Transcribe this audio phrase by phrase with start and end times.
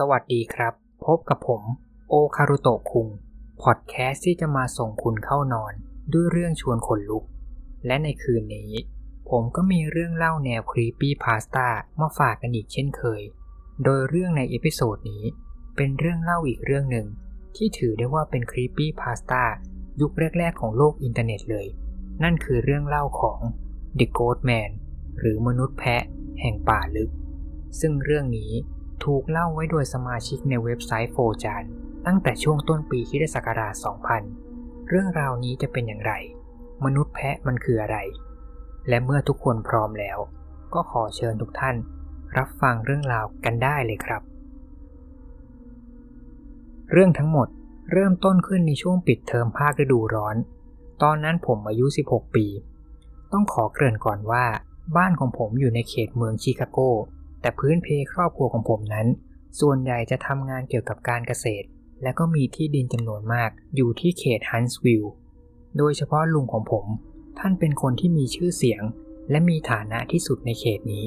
[0.00, 0.74] สวัสดีครับ
[1.06, 1.62] พบกับผม
[2.08, 3.08] โอคารุโตะคุง
[3.62, 5.72] พอดแคสต์ที่จะมาส่งคุณเข้านอน
[6.12, 7.24] ด้วยเรื่องชวนขนลุก
[7.86, 8.70] และในคืนนี้
[9.30, 11.66] ผมก็มีเรื่องเล่าแนว creepypasta
[12.00, 13.22] มาฝากกันอีกเช่นเคย
[13.84, 15.24] โดยเรื่องใน episode นี้
[15.76, 17.06] เป็นเรื่องเล่าอีกเรื่องหนึ่ง
[17.56, 19.42] ที่ถือได้ว่าเป็น creepypasta
[20.00, 21.66] ยุคแรก ๆ ของโลกอินเทอร์เน็ตเลย
[22.22, 23.40] นั่นคือเรื่องเล่าของ
[23.98, 24.70] The Goatman
[25.18, 26.04] หรือมนุษย์แพะ
[26.40, 27.10] แห่งป่าลึก
[27.80, 28.52] ซึ่งเรื่องนี้
[29.04, 31.64] ถูกเล่าไว้โดยสมาชิกในเว็บไซต์โฟจาน
[32.06, 33.74] ตั้งแต่ช่วงต้นปีคิศักราช
[34.32, 36.12] 2000 เรื่องราวนี้จะเป็นอย่างไร
[36.84, 37.98] มนุษย์แพะมันคืออะไร
[38.88, 40.18] และเมื่อทุกคนพร้อมแล้ว
[40.74, 41.76] ก็ขอเชิญทุกท่าน
[42.36, 44.22] รับฟังเรื่องราวกันได้เลยครับ
[46.92, 47.48] เรื่องทั้งหมด
[47.92, 50.36] เริ่มต้นขึ้นในช่วงปิดเทอมภาคฤดูร้อน
[51.02, 52.46] ตอนนั้นผมอายุ 16 ปี
[53.32, 54.44] ต้องขอเกริ่นก่อนว่า
[54.96, 56.78] บ้านของผมอยู่ในเขตเมืองชิคาโก
[57.46, 59.06] แต่พื้นเพครอบครัวของผมนั้น
[59.60, 61.66] ส่วนใหญ่จะทำงานเกี่ยวกับการเกษตร
[62.02, 65.12] และก็มีที่ดินจำนวนมากอยู่ที่เขตฮันส์วิลล์
[65.76, 66.86] โดยเฉพาะลุงของผม
[67.38, 68.82] ท่านเป็นคนที่มีชื่อเสียง
[69.30, 71.04] และมีฐานะที่สุดในเขตนี้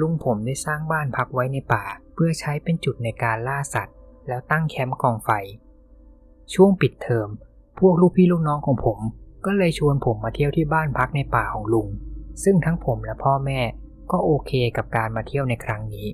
[0.00, 1.84] ลุงผมได้สร้างบ้านพักไว้ในป่า
[2.14, 3.96] เพื่อใช้เป็นจุดในการล่าสัตว์
[4.28, 5.30] แล้วตั้งแคมป์กองไฟ
[6.54, 7.28] ช่วงปิดเทอม
[7.78, 8.98] พวกลูกพี่ลูกน้องของผม
[9.44, 11.88] ก็เลยชวนผมมาเที่ยวที่บ้านพักในป่าของลุง
[12.44, 13.60] ซึ่งทั้งผมและพ่อแม่
[14.10, 16.06] ก็โอเคกับการมาเที่ยวในครั้งนี้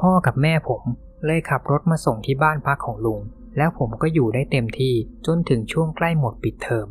[0.00, 0.82] พ่อกับแม่ผม
[1.26, 3.20] เลยขับรถมาส่งที่บ้านพักของลุง
[3.56, 4.94] แล้วผมก็อยู่ได้เต็มที่
[5.26, 6.88] จนถึงช่วงใกล้หมดปิดเทอม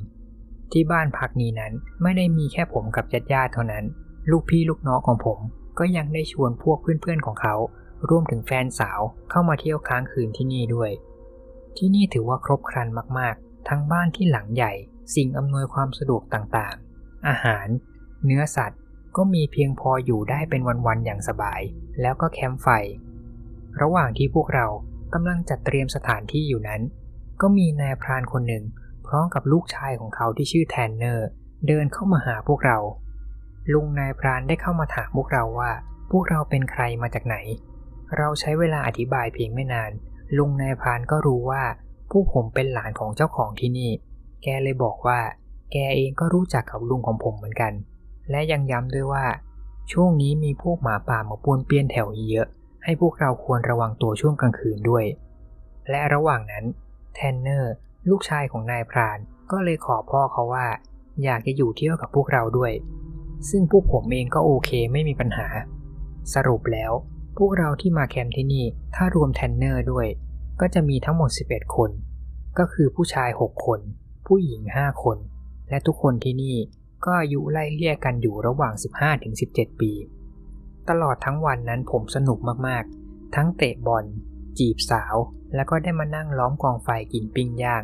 [0.72, 3.84] ที่บ้านพักนี้นั้นไม่ได้มีแค่ผมกับญาติญาติเท่านั้น
[4.32, 5.40] ลูกพี่ลูกน้องของผม
[5.80, 7.56] ก็ยังได้ชวนพวกเพื่อนๆของเขา
[8.10, 10.92] รวมถึงแฟนสาวเข้ามาเที่ยวค้างคืนที่นี่ด้วย
[11.78, 12.88] ที่นี่ถือว่าครบครัน
[13.20, 14.74] มากๆ ทั้งบ้านที่หลังใหญ่
[15.16, 17.68] สิ่งอำนวยความสะดวกต่างๆ อาหาร
[18.26, 18.82] เนื้อสัตว์
[19.18, 21.62] ก็มีเพียงพออยู่ได้เป็นวันๆอย่างสบาย
[22.02, 22.68] แล้วก็แคมป์ไฟ
[23.82, 24.68] ระหว่างที่พวกเรา
[25.14, 26.82] กำลังจัดเตรียมสถานที่อยู่นั้น
[27.42, 28.64] ก็มีนายพรานคนหนึ่ง
[29.08, 31.28] พร้อมกับลูกชายของเขาที่ชื่อแทนเนอร์
[31.68, 32.78] เดินเข้ามาหาพวกเรา
[33.74, 35.72] ลุงนายพรานได้เข้ามาถามพวกเราว่า
[36.12, 37.36] พวกเราเป็นใครมาจากไหน
[38.18, 39.92] เราใช้เวลาอธิบายเพียงไม่นาน
[40.38, 41.64] ลุงนายพรานก็รู้ว่า
[42.12, 43.92] ผู้ผมเป็นหลานของเจ้าของที่นี่
[44.44, 45.20] แกเลยบอกว่า
[45.72, 47.74] แกเองก็รู้จักกับลุงของผมเหมือนกัน
[48.30, 49.26] และยังย้ำด้วยว่า
[49.92, 52.48] ช่วงนี้มีพวกหมาป่ามาป้วนเปี้ยนแถวเยอะ
[52.84, 55.06] ให้พวกเราควรระวังตัวช่วงกลางคืนด้วย
[55.90, 56.66] และระหว่างนั้น
[57.16, 57.74] แทนเนอร์
[58.10, 59.18] ลูกชายของนายพราน
[59.52, 60.68] ก็เลยขอพ่อเขาว่า
[61.24, 62.74] อยากจะอยู่เที่ยวกับพวกเราด้วย
[63.50, 65.48] ซึ่งพวกผมเองก็โอเคไม่มีปัญหา
[66.34, 66.92] สรุปแล้ว
[67.38, 68.66] พวกเราที่มาแคมป์ที่นี่
[68.96, 70.08] ถ้ารวมแทนเนอร์ด้วย
[70.62, 71.90] ก็จะมีทั้งหมด 11 คน
[72.58, 73.80] ก็คือผู้ชาย 6 คน
[74.28, 75.18] ผู้หญิง 5 คน
[75.70, 76.58] และทุกคนที่นี่
[77.06, 78.74] ก็อายุไล่เลี่ยกันอยู่ระหว่าง
[79.28, 79.92] 15-17 ปี
[80.90, 84.06] ตลอดทั้งวันนั้นผมสนุกมากๆ ทั้งเตะบอล
[84.60, 85.16] จีบสาว
[85.56, 87.84] แล้วก็ได้มานั่งล้อมกองไฟกินปิ้งย่าง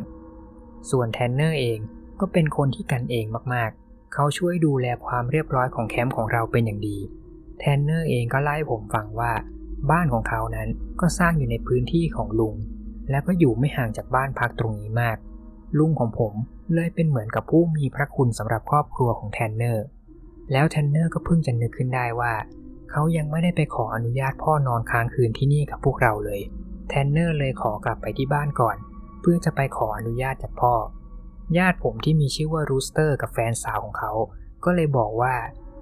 [0.90, 1.80] ส่วนแทนเนอร์เอง
[2.20, 6.98] ก็เป็นคนที่กันเองมากๆ เขาช่วยดูแลความเรียบร้อยของแคมป์ของเราเป็นอย่างดี
[7.60, 9.32] แทนเนอร์เองก็เล่าให้ผมฟังว่า
[9.92, 10.70] บ้านของเขานั้น
[11.02, 12.56] ก็สร้างอยู่ในพื้นที่ของลุง
[13.10, 15.18] แล้วก็อยู่ไม่ห่างจากบ้านพักตรงนี้มาก
[15.80, 16.34] ลุงของผม
[16.74, 19.86] เลยเป็นเหมือนกับผู้มีพระคุณสำหรับครอบครัวของแทนเนอร์
[20.52, 22.34] แล้วแทนเนอร์ก็เพิ่งจะนึกขึ้นได้ว่า
[22.92, 26.42] เขายังไม่ได้ไปขออนุญาตพ่อนอนค้างคืนที่นี่กับพวกเราเลย
[26.90, 28.78] แทนเนอร์เลยขอกลับไปที่บ้านก่อน
[29.22, 30.74] เพื่อจะไปขออนุญาตจากพ่อ
[31.58, 34.12] ญาติผมที่มีชื่อว่ารูสเตอร์กับแฟนสาวของเขา
[34.66, 35.34] ก็เลยบอกว่า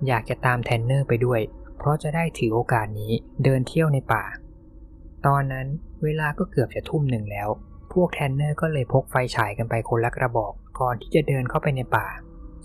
[0.07, 1.41] อยากจะตามแทนเนอร์ไปด้วย
[1.77, 3.11] เพราะจะได้ถือโอกาสนี้
[3.43, 4.23] เดินเที่ยวในป่า
[5.25, 5.67] ตอนนั้น
[6.03, 7.49] เวลาก็เกือบจะทุ่มหนึ่งแล้ว
[7.93, 12.07] พวกแทนเนอร์ก็เลยพกไฟฉายกันไปคนละกระบอกก่อนที่จะเดินเข้าไปในป่า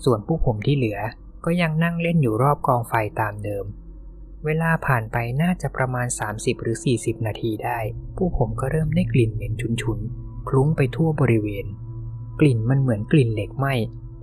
[0.03, 0.99] ส่วนผู้ผมที่เหลือ
[1.45, 3.65] ก็ยังนั่งเล่นอยู่รอบกองไฟตามเดิม
[4.45, 7.79] เวลาผ่านไปน่าจะประมาณ 30 หรือ 40 นาทีได้
[8.15, 11.65] ผู้ผมก็เริ่มได้กลิ่นเหม็นฉุนๆ คลุ้งไปทั่วบริเวณ
[12.39, 13.73] กลิ่นมันเหมือนกลิ่นเหล็กไหม้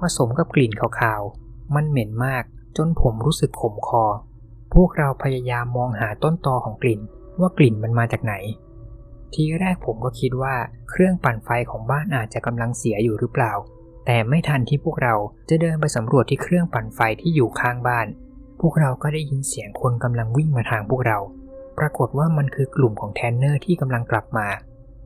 [0.01, 2.45] ผสมกับกลิ่นขาวๆ มันเหม็นมาก
[2.77, 4.05] จนผมรู้สึกขมคอ
[4.75, 7.01] พวกเราพยายามมองหาต้นตอของกลิ่น
[7.41, 8.35] ว่ากลิ่นมันมาจากไหน
[9.35, 10.55] ทีแรกผมก็คิดว่า
[10.91, 13.53] เครื่องปั่นไฟของบ้านอาจจะกำลังเสียอยู่หรือเปล่า
[14.07, 15.15] แต่ไม่ทันที่พวกเรา
[15.49, 18.07] จะเดินไปสำรวจที่เครื่องปั่นไฟที่อยู่ข้างบ้าน
[18.61, 21.19] พวกเราก็ได้ยินเสียงคนกำลังวิ่งมาทางพวกเรา
[21.79, 24.49] ปรากฏว่ามันคือกลุ่มของแทนเนอร์ที่กำลังกลับมา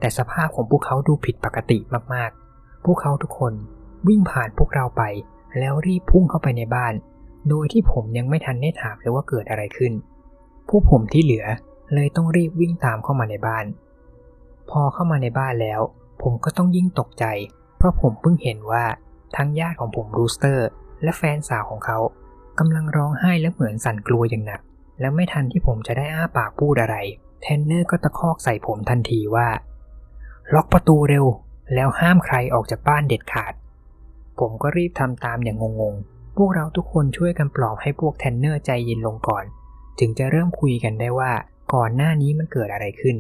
[0.01, 1.79] แต่สภาพของพวกเขาดูผิดปกติ
[2.15, 3.53] มากๆ พวกเขาทุกคน
[4.09, 5.03] วิ่งผ่านพวกเราไป
[5.59, 6.95] แล้วรีบพุ่งเข้าไปในบ้าน
[7.49, 9.93] โดยที่ผมยังไม่ทันได้ถามเลยว่าเกิดอะไรขึ้น
[10.69, 11.47] พวกผมที่เหลือ
[11.95, 13.65] เลยต้องรีบวิ่งตามเข้ามาในบ้าน
[14.71, 15.81] พอเข้ามาในบ้านแล้ว
[16.23, 17.25] ผมก็ต้องยิ่งตกใจ
[17.79, 18.85] เพราะผมเพิ่งเห็นว่า
[19.37, 20.69] ทั้งญาติของผมรูสเตอร์
[21.03, 21.99] และแฟนสาวของเขา
[22.59, 24.61] กำลังร้องไห้และเหมือนสั่นกลัวอย่างหนัก
[25.01, 26.97] และไม่ทันที่ผมจะได้อ้าปากพูดอะไร
[27.43, 29.49] แทนเนอร์ก็ตะคอกใส่ผมทันทีว่า
[30.55, 31.27] ล็อกประตูเร็ว
[31.75, 33.53] แล้วห้ามใครออกจากบ้านเด็ดขาด
[34.39, 39.45] ผมก็รีบทำตามอย่างงงๆ พวกเราทุกคนช่วยกันปลอบให้พวกแทนเนอร์ใจเย็นลงก่อน
[39.99, 41.33] ถึงจะเริ่มคุยกันได้ว่า
[41.75, 43.17] ก่อนหน้านี้มันเกิดอะไรขึ้น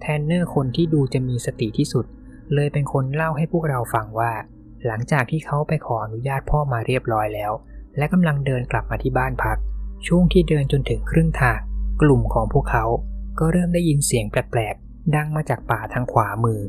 [0.00, 2.06] แทนเนอร์คนที่ดูจะมีสติที่สุด
[2.54, 4.32] เลยเป็นคนเล่าให้พวกเราฟังว่า
[4.86, 7.52] หลังจากที่เขาไปขออนุญาตพ่อมาเรียบร้อยแล้ว
[7.96, 9.58] และกำลังเดินกลับมาที่บ้านพัก
[10.06, 11.60] ช่วงที่เดินจนถึงครึ่งทาง
[12.02, 12.84] กลุ่มของพวกเขา
[13.38, 16.60] ก็เริ่มได้ยินเสียงแปลกๆ ดังมาจากป่าทางขวามือ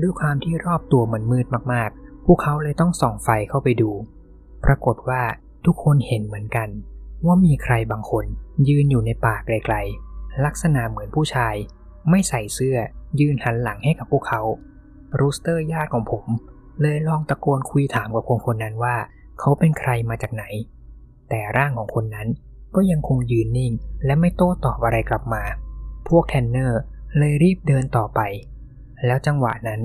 [0.00, 3.90] ด้วยความที่รอบตัวมันมืดมากๆ พวกเขาเลยต้องส่องไฟเข้าไปดู
[4.64, 5.22] ปรากฏว่า
[5.64, 6.68] ทุกคนเห็นเหมือนกัน
[7.26, 8.24] ว่ามีใครบางคน
[8.68, 11.54] ยืนอยู่ในป่าไกลๆ ลักษณะเหมือนผู้ชาย
[12.10, 12.78] ไม่ใส่เสื้อ
[13.20, 14.42] ยืนหันหลังให้กับพวกเขา
[15.18, 16.24] รูสเตอร์ญาติของผม
[16.82, 18.96] เลยลองตะโกนคุยถามกับคนคนนั้นว่า
[19.40, 20.44] เขาเป็นใครมาจากไหน
[21.28, 22.28] แต่ร่างของคนนั้น
[22.74, 23.72] ก็ยังคงยืนนิ่ง
[24.04, 25.42] และไม่โต้ตอบอะไรกลับมา
[26.08, 26.80] พวกแทนเนอร์
[27.18, 28.20] เลยรีบเดินต่อไป
[29.06, 29.80] แล้วจังหวะนั้น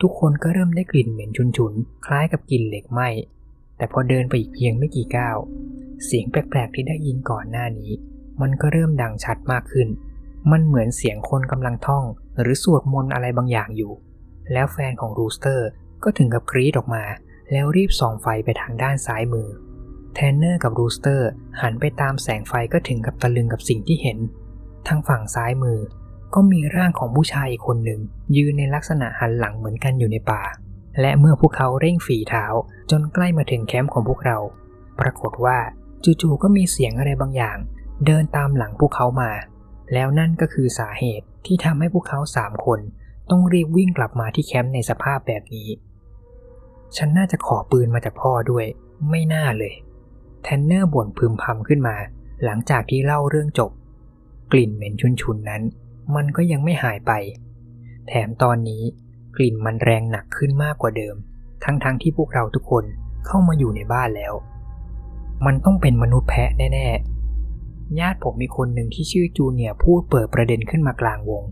[0.00, 3.08] ทุกคนก็เริ่มได้กลิ่นเหม็นฉุนๆ คล้ายกับกลิ่นเหล็กไหม้
[3.76, 5.36] แต่พอเดินไปอีกเพียงไม่กี่ก้าว
[6.04, 7.90] เสียงแปลกๆที่ได้ยินก่อนหน้านี้
[8.40, 9.88] มันก็เริ่มดังชัดมากขึ้น
[10.50, 12.04] มันเหมือนเสียงคนกำลังท่อง
[12.40, 13.92] หรือสวดมนต์อะไรบางอย่างอยู่
[14.52, 15.68] แล้วแฟนของรูสเตอร์
[16.04, 17.04] ก็ถึงกับกรี๊ดออกมา
[17.52, 19.48] แล้วรีบส่องไฟไปทางด้านซ้ายมือ
[20.14, 21.28] แทนเนอร์กับรูสเตอร์
[21.62, 24.18] หันไปตามแสงไฟก็ถึงกับตะลึงกับสิ่งที่เห็น
[24.88, 25.78] ทางฝั่งซ้ายมือ
[26.34, 28.00] ก็มีร่างของผู้ชายอีกคนหนึ่ง
[28.36, 30.42] ยืนในลักษณะหันหลังเหมือนกันอยู่ในป่า
[31.00, 32.44] และเมื่อพวกเขาเร่งฝีเท้า
[32.90, 34.38] จนใกล้มาถึงแคมป์ของพวกเรา
[35.00, 35.58] ปรากฏว่า
[36.04, 37.56] จู่ๆก็มีเสียงอะไรบางอย่าง
[38.06, 39.30] เดินตามหลังพวกเขามา
[39.92, 42.80] แล้วนั่นก็คือสาเหตุที่ทำให้พวกเขาสามคน
[43.30, 45.68] ต้องรีบวิ่งกลับมาที่แคมป์ในสภาพแบบนี้
[46.96, 48.66] ฉันน่าจะขอปืนมาจากพ่อด้วย
[49.10, 49.74] ไม่น่าเลย
[50.42, 51.96] แทนเนอร์บ่นพึมพำขึ้นมา
[52.44, 53.70] หลังจากที่เล่าเรื่องจบ
[54.52, 55.62] กลิ่นเหม็นชุนๆนั้น
[56.14, 57.12] มันก็ยังไม่หายไป
[58.08, 58.82] แถมตอนนี้
[59.36, 61.16] กลิ่นมันแรงหนักขึ้นมากกว่าเดิม
[61.64, 62.84] ทั้งๆทที่พวกเราทุกคน
[63.26, 64.34] เข้ามาอยู่ในบ้านแล้ว
[65.46, 67.13] มันต้องเป็นมนุษย์แพะแน่ๆ
[68.00, 71.44] ญาติผมมีคนหนึ่งที่ชื่อจูเนียพูดเปิดประเด็นขึ้นมากลางวง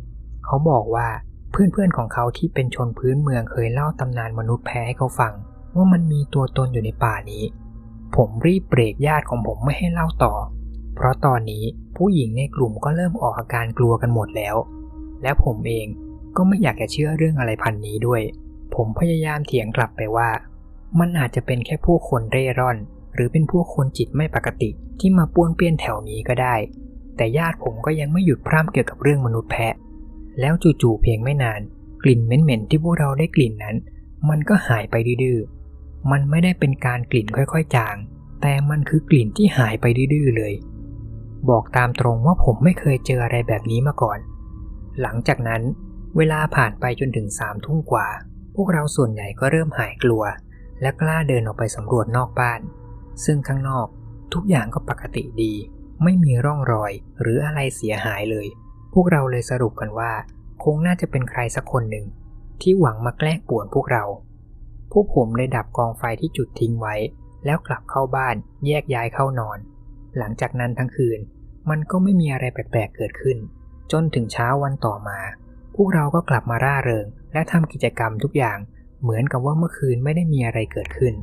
[0.45, 1.09] เขาบอกว่า
[1.51, 5.33] เพื่อนๆของเขาที่เป็นชนพื้นเมืองเคยเล่าตำนานมนุษย์แพะให้เขาฟัง
[5.75, 7.43] ว่ามันมีตัวตนอยู่ในป่านี้
[8.17, 10.35] ผมรีบเบรกญาติของผมไม่ให้เล่าต่อ
[10.95, 11.65] เพราะตอนนี้
[11.97, 14.57] ผู้หญิงในกลุ่มก็เริ่มออกอาการกลัวกันหมดแล้ว
[15.23, 15.87] และผมเอง
[16.37, 18.23] ก็ไม่อยากจะเชื่อเรื่องอะไรพันนี้ด้วย
[18.75, 20.29] ผมพยายามเถียงกลับไปว่า
[20.99, 22.77] มันอาจจะเป็นแค่ผู้คนเร่ร่อน
[23.15, 24.71] หรือเป็นผู้คนจิตไม่ปกติ
[25.01, 26.55] ที่มาป้วนเปี้ยนแถวนี้ก็ได้
[27.17, 29.75] แต่ญาติผมก็ยังไม่หยุดพร่ำเกี่ยวกับเรื่องมนุษย์แพะ
[30.41, 31.61] แล้วจู่ๆเพียงไม่นาน
[32.03, 33.77] กลิ่นเหม็นๆที่พวกเราได้กลิ่นนั้น
[34.29, 35.39] มันก็หายไปดื้อ
[36.11, 37.97] มันไม่ได้เป็นการกลิ่นค่อยๆ จาง
[38.43, 40.55] แต่มันคือกลิ่นที่หายไปดื้อเลย
[41.51, 44.19] บอกตามตรงว่าผมไม่เคยเจออะไรแบบนี้มาก่อน
[45.01, 45.63] หลังจากนั้น
[46.17, 48.09] เวลาผ่านไปจนถึงสามทุ่มกว่า
[48.55, 50.23] พวกเราส่วนใหญ่ก็เริ่มหายกลัว
[50.81, 52.61] และกล้าเดินออกไปสำรวจนอกบ้าน
[53.25, 53.87] ซึ่งข้างนอก
[54.33, 55.53] ทุกอย่างก็ปกติดี
[56.03, 58.47] ไม่มีร่องรอยหรืออะไรเสียหายเลย
[58.95, 60.13] พวกเราเลยสรุปกันว่า
[60.65, 62.07] คงน่าจะเป็นใครสักคนหนึ่ง
[62.61, 64.05] ที่หวังมาแกล้งป่วนพวกเรา
[64.93, 66.95] พวกผมเลยดับกองไฟที่จุดทิ้งไว้
[67.45, 68.37] แล้วกลับเข้าบ้าน
[68.67, 69.59] แยกย้ายเข้านอน
[70.19, 71.21] หลังจากนั้นทั้งคืน
[71.71, 73.39] มันก็ไม่มีอะไรแปลกๆเกิดขึ้น
[73.93, 75.19] จนถึงเช้าวันต่อมา
[75.77, 78.59] พวกเราก็กลับมาร่าเริง และทำกิจกรรมทุกอย่าง
[79.03, 81.15] เหมือนกับว่าเมื่อคืนไม่ได้มีอะไรเกิดขึ้น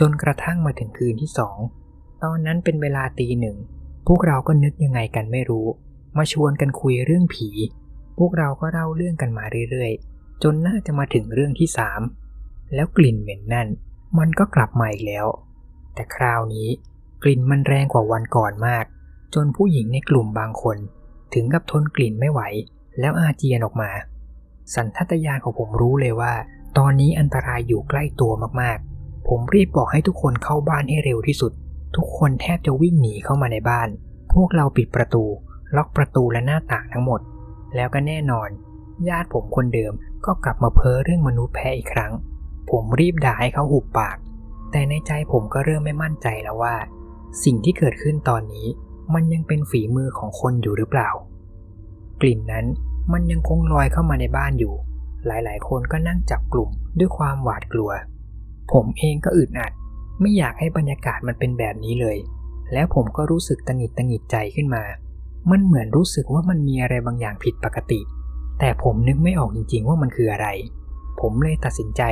[0.00, 1.56] จนกระทั่งมาถึงคืนที่สอง
[2.24, 3.56] ตอนนั้นเป็นเวลาตีหนึ่ง
[4.06, 5.66] พวกเราก็นึกยังไงกันไม่รู้
[6.16, 7.48] มาชวนกันคุยเรื่องผี
[8.18, 12.00] พวกเราก็เล่าเรื่องกันมาเรื่อยๆ จนน่าจะมาถึงเรื่องที่สาม
[12.74, 13.68] แล้วกลิ่นเหม็นนั่น
[14.18, 15.26] มันก็กลับมาอีกแล้ว
[15.94, 16.68] แต่คราวนี้
[17.22, 18.84] กลิ่นมันแรงกว่าวันก่อนมาก
[19.34, 20.76] จนผู้หญิงในกลุ่มบางคน
[21.34, 22.40] ถึงกับทนกลิ่นไม่ไหว
[23.00, 23.90] แล้วอาเจียนออกมา
[24.74, 26.34] สันทัตยานของผมรู้เลยว่า
[26.78, 28.87] ตอนนี้อันตรายอยู่ใกล้ตัวมากๆ
[29.28, 31.52] ผมรีบบอกให้ทุกคนเข้าบ้านให้เร็วที่สุด
[31.96, 33.88] ทุกคนแทบจะวิ่งหนีเข้ามาในบ้าน
[34.32, 35.24] พวกเราปิดประตู
[35.76, 37.20] ล็อกประตูและหน้าต่างทั้งหมด
[37.76, 38.48] แล้วก็แน่นอน
[39.08, 39.92] ญาติผมคนเดิม
[40.26, 42.12] ก็กลับมาเพ้อเรื่องมนุษย์แพ้อีกครั้ง
[42.70, 44.16] ผมรีบด่าให้เขาหุบปาก
[44.70, 46.76] แต่ในใจผมก็เริ่มไม่มั่นใจแล้วว่า
[47.44, 48.66] สิ่งที่เกิดขึ้นตอนนี้
[49.14, 51.10] มันยังเป็นฝีมือของคนอยู่หรือเปล่า
[52.20, 52.66] กลิ่นนั้น
[53.12, 54.74] มันยังคงลอยเข้ามาในบ้านอยู่
[55.26, 57.90] หลายๆ คนก็นั่งจับกลุ่มด้วยความหวาดกลัว
[58.72, 59.72] ผมเองก็อึดอัด
[60.20, 62.18] ไม่อยากให้บรรยากาศมันเป็นแบบนี้เลย
[62.72, 64.84] แล้วผมก็รู้สึกตังหิดตังหิดใจขึ้นมา
[65.50, 68.00] มันเหมือนรู้สึกว่ามันมีอะไรบางอย่างผิดปกติ
[68.58, 70.48] แต่ผมนึกไม่ออกจริงๆ ว่ามันคืออะไร
[71.20, 72.02] ผมเลยตัดสินใจ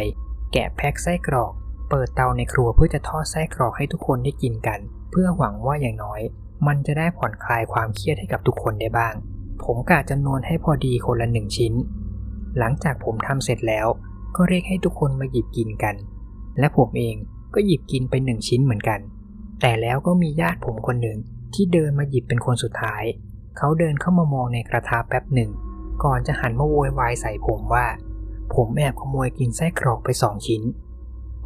[0.53, 1.53] แกะแพ็คไส้กรอก
[1.91, 6.21] เปิดเตาในครัวเพื่อจะทอดไส้กรอกให้ทุกคนได้กินกัน เพื่อหวังว่าอย่างน้อย
[6.67, 9.15] มันจะได้ผ่อนคลายความเครียดให้กับทุกคนได้บ้าง
[9.65, 11.73] ผมกะจำนวนให้พอดีคนละหนึ่งชิ้น
[12.59, 13.87] หลังจากผมทำเสร็จแล้ว
[14.37, 15.95] ก็เรียกให้ทุกคนมาหยิบกินกัน
[16.59, 17.17] และผมเอง
[17.55, 19.01] ก็หยิบกินไปหนึ่งชิ้นเหมือนกัน
[19.61, 21.19] แต่แล้วก็มีญาติผมคนหนึ่ง
[21.55, 23.05] ที่เดินมาหยิบเป็นคนสุดท้าย
[23.57, 25.51] เขาเดินเข้ามามองในกระทะแป๊บหนึ่ง
[26.05, 27.87] ก่อนจะหันมาโวยวายใส่ผมว่า
[28.55, 30.63] ผมแอบขโมยกินไส้กรอกไปสองชิ้น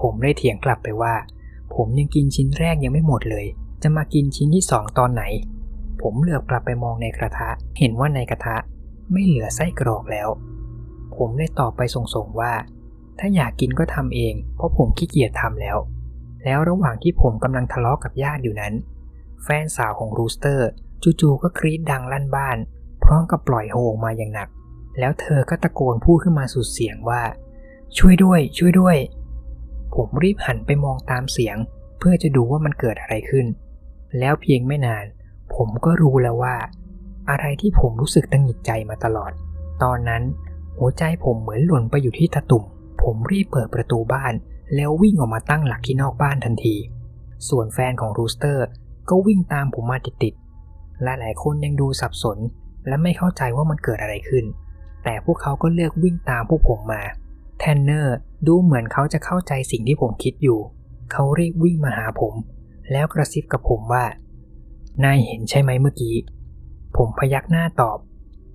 [0.00, 1.14] ผมได้เถียงกลับไปว่า
[1.74, 3.46] ผมยังกินชิ้นแรกยังไม่หมดเลย
[3.82, 5.22] จะมากินชิ้นที่สองตอนไหน
[6.02, 7.48] ผมเหลือบกลับไปมองในกระทะ
[7.78, 8.56] เห็นว่าในกระทะ
[9.12, 10.28] ไม่เหลือไส้กรอกแล้ว
[11.16, 12.52] ผมเลยตอบไปส่งๆว่า
[13.20, 15.76] ถ้าอยากกินก็ทำเอง เพราะผมขี้เกียจทำแล้ว
[16.44, 18.74] แล้วระหว่างที่ผมกำลังทะเลาะกับญาติอยู่นั้น
[19.42, 20.68] แฟนสาวของรูสเตอร์
[21.20, 22.56] จู่ๆก็กรี๊ดดังลั่นบ้าน
[23.04, 24.48] พร้อมกับปล่อยโฮมาอย่างหนัก
[24.98, 27.22] แล้วเธอก็ตะโกนพูดขึ้นมาสุดเสียงว่า
[27.98, 28.96] ช่วยด้วย ช่วยด้วย
[29.94, 31.56] ผมรีบหันไปมองตามเสียง
[31.98, 33.46] เพื่อจะดูว่ามันเกิดอะไรขึ้น
[34.18, 35.04] แล้วเพียงไม่นาน
[35.54, 36.56] ผมก็รู้แล้วว่า
[37.30, 39.32] อะไรที่ผมรู้สึกตั้งหิดใจมาตลอด
[39.82, 40.22] ตอนนั้น
[40.78, 42.64] หัวใจผมเหมือนหล่นไปอยู่ที่ตะตุ่ม
[43.02, 44.34] ผมรีบเปิดประตูบ้าน
[44.74, 46.76] แล้ววิ่งออกมาตั้งหลักที่นอกบ้านทันที
[47.48, 48.66] ส่วนแฟนของรูสเตอร์
[49.10, 52.38] ก็วิ่งตามผมมาติดๆและหลายคนยังดูสับสน
[52.86, 54.44] และไม่เข้าใจว่ามันเกิดอะไรขึ้น
[55.04, 57.02] แต่พวกเขาก็เลือกวิ่งตามพวกผมมา
[57.58, 58.16] แทนเนอร์
[58.46, 60.60] ดูเหมือนเขาจะเข้าใจสิ่งที่ผมคิดอยู่
[61.12, 62.34] เขารีบวิ่งมาหาผม
[62.92, 64.04] แล้วกระซิบกับผมว่า
[65.04, 66.16] นายเห็นใช่ไหมเมื่อกี้
[66.96, 67.98] ผมพยักหน้าตอบ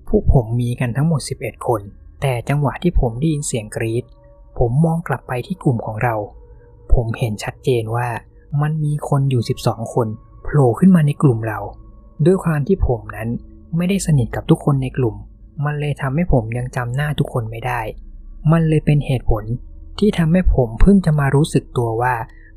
[0.08, 1.80] พวกผมมีกันทั้งหมด 11 คน
[2.22, 4.04] แต่จังหวะที่ผมได้ยินเสียงกรีด
[4.58, 6.14] ผมมองกลับไปที่กลุ่มของเรา
[6.94, 8.08] ผมเห็นชัดเจนว่า
[8.62, 10.08] มันมีคนอยู่ 12 คน
[10.42, 11.58] โผล่ขึ้นมาในกลุ่มเรา
[12.26, 13.28] ด้วยความที่ผมนั้น
[13.76, 15.14] ไม่ได้สนิทกับทุกคนในกลุ่ม
[15.64, 17.80] มันเลยทำให้ผมยังจำหน้าทุกคนไม่ได้
[18.52, 19.44] มันเลยเป็นเหตุผล
[19.98, 22.14] ที่ทำให้ผมเพิ่งจะมารู้สึกตัวว่า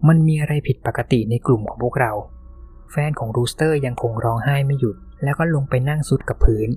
[0.07, 2.11] มันมีอะไรผิดปกติในกลุ่มของพวกเรา
[2.91, 6.69] แฟนของรูสเตอร์ยังคงร้องไห้ไม่หยุด แล้วก็ลงไปนั่งซุดกับพื้น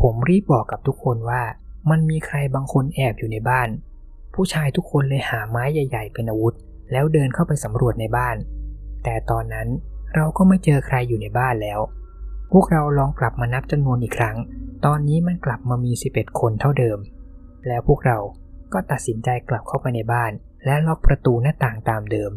[0.00, 1.42] ผมรีบบอกกับทุกคนว่า
[1.90, 3.68] มันมีใครบางคนแอบอยู่ในบ้าน
[4.42, 6.54] ผู้ชายทุกคนเลยหาไม้ใหญ่ ๆ เป็นอาวุธ
[6.92, 8.36] แล้วเดินเข้าไปสำรวจในบ้าน
[9.04, 9.68] แต่ตอนนั้น
[10.14, 11.80] เราก็ไม่เจอใครอยู่ในบ้านแล้ว
[12.52, 14.36] พวกเราลองกลับมานับจำนวนอีกครั้ง
[14.86, 16.98] ตอนนี้มันกลับมามี 11 คนเท่าเดิม
[17.66, 18.18] แล้วพวกเรา
[18.72, 20.32] ก็ตัดสินใจกลับเข้าไปในบ้าน
[20.64, 22.32] และล็อกประตูหน้าต่างตามเดิม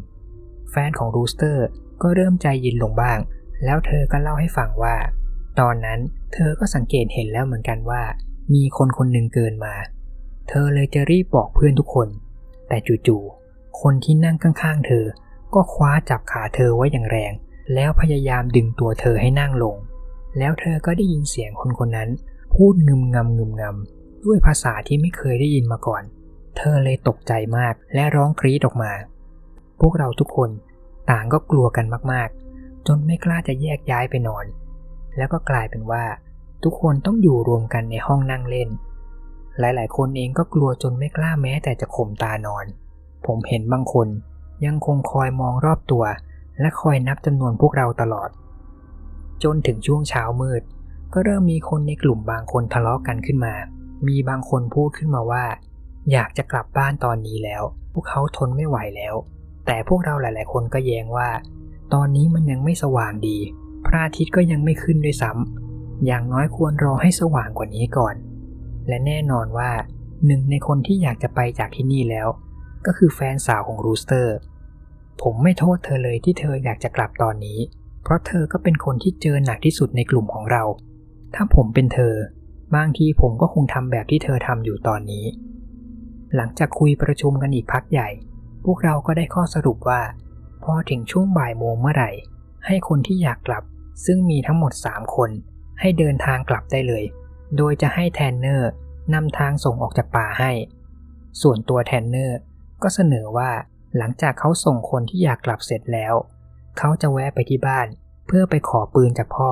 [0.72, 1.66] แฟนของรูสเตอร์
[2.02, 3.20] ก็เริ่มใจเย็นลงบ้าง
[3.66, 4.96] แล้วเธอก็เล่าให้ฟังว่า
[5.60, 6.00] ตอนนั้น
[6.34, 8.02] เธอก็สังเกตเห็นแล้วเหมือนกันว่า
[8.54, 9.76] มีคนคนหนึ่งเกินมา
[10.50, 12.08] เธอเลยจะรีบบอกเพื่อนทุกคน
[12.68, 15.06] แต่จู่ๆ คนที่นั่งข้างๆ เธอ
[15.54, 17.34] ก็คว้าจับขาเธอไว้อย่างแรง
[17.74, 19.76] แล้วพยายามดึงตัวเธอให้นั่งลง
[20.38, 22.10] แล้วเธอก็ได้ยินเสียงคนคนนั้น
[22.54, 26.04] พูดงึมงำงึมงำด้วยภาษาที่ไม่เคยได้ยินมาก่อน
[26.58, 28.92] เธอเลยตกใจมากและร้องกรีดออกมา
[29.80, 30.50] พวกเราทุกคน
[31.10, 34.46] ต่างก็กลัวกันมากๆ จนไม่กล้าจะแยกย้ายไปนอน
[35.18, 36.06] แล้วก็กลายเป็นว่า
[36.64, 38.70] ทุกคนต้องอยู่รวมกันในห้องนั่งเล่น
[39.60, 42.66] หลายๆ คนเองก็กลัวจนไม่กล้าแม้แต่จะข่มตานอน
[43.26, 44.08] ผมเห็นบางคน
[44.66, 46.04] ยังคงคอยมองรอบตัว
[46.60, 48.30] และคอยนับจำนวนพวกเราตลอด
[49.44, 50.62] จนถึงช่วงเช้ามืด
[51.14, 53.56] ก็เริ่มมีคนในกลุ่มบางคนทะเลาะกันขึ้นมา
[54.08, 55.46] มีบางคนพูดขึ้นมาว่า
[56.12, 59.16] อยากจะกลับบ้านตอนนี้แล้ว พวกเขาทนไม่ไหวแล้ว
[59.66, 61.30] แต่พวกเราหลาย ๆ คนก็แย้งว่า
[61.94, 63.38] ตอนนี้มันยังไม่สว่างดี
[63.86, 68.16] พระอาทิตย์ก็ยังไม่ขึ้นด้วยซ้ำอย่างน้อยควรรอให้สว่างกว่านี้ก่อน
[68.88, 69.72] และแน่นอนว่า
[70.26, 72.28] หนึ่งในคนที่อยากจะไปจากที่นี่แล้ว
[72.86, 74.36] ก็คือแฟนสาวของรูสเตอร์
[75.22, 77.60] ผมไม่โทษเธอเลยที่เธออยากจะกลับตอนนี้
[78.04, 80.64] เพราะเธอก็เป็นคนที่เจอหนักที่สุดในกลุ่มของเรา
[81.36, 82.14] ถ้าผมเป็นเธอ
[82.76, 85.26] บางทีผมก็คงทำแบบที่เธอทำอยู่ตอนนี้
[86.36, 88.10] หลังจากคุยประชุมกันอีกพักใหญ่
[88.66, 90.02] พวกเราก็ได้ข้อสรุปว่า
[90.64, 92.12] พอถึงช่วงบ่ายโมงเมื่อไหร่
[92.66, 93.64] ให้คนที่อยากกลับ
[94.06, 95.30] ซึ่งมีทั้งหมด 3 คน
[95.80, 97.04] ให้เดินทางกลับได้เลย
[97.58, 98.72] โดยจะให้แทนเนอร์
[99.14, 100.52] นำทางส่งออกจากป่าให้
[101.42, 102.38] ส่วนตัวแทนเนอร์
[102.84, 103.52] ก็เสนอว่า
[103.98, 106.14] หลังจากเขาส่งคนที่อยากกลับเสร็จแล้ว
[106.78, 107.88] เขาจะแวะไปที่บ้าน
[108.28, 109.50] เพื่อไปขอปืนจากพ่อ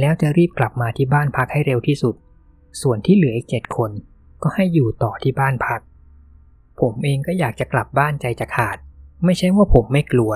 [0.00, 2.14] แล้วจะรีบกลับมาที่บ้านพักให้เร็วที่สุด
[2.82, 3.90] ส่วนที่เหลืออีกเจ็ดคน
[4.42, 5.80] ก็ให้อยู่ต่อที่บ้านพัก
[6.80, 8.76] ผมเองก็อยากจะกลับบ้านใจจะขาด
[9.24, 10.32] ไม่ใช่ว่าผมไม่กลัว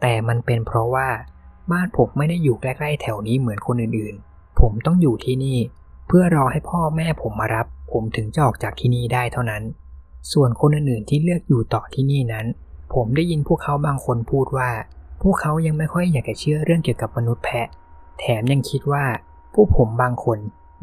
[0.00, 1.08] แต่มันเป็นเพราะว่า
[1.72, 5.58] บ้านผมไม่ได้อยู่ใกล้ๆแถวนี้เหมือนคนอื่นๆ ผมต้องอยู่ที่นี่
[6.12, 9.62] เพื่อรอให้พ่อแม่ผมมารับ ผมถึงจะออกจากที่นี่ได้เท่านั้น
[10.32, 12.46] ส่วนคนอื่นๆที่เลือกอยู่ต่อที่นี่นั้น
[12.94, 14.70] ผมได้ยินพวกเขาบางคนพูดว่า
[15.22, 17.68] พวกเขายังไม่ค่อยอยากจะเชื่อเรื่องเกี่ยวกับมนุษย์แพะ
[18.18, 19.04] แถมยังคิดว่า
[19.54, 20.38] พวกผมบางคน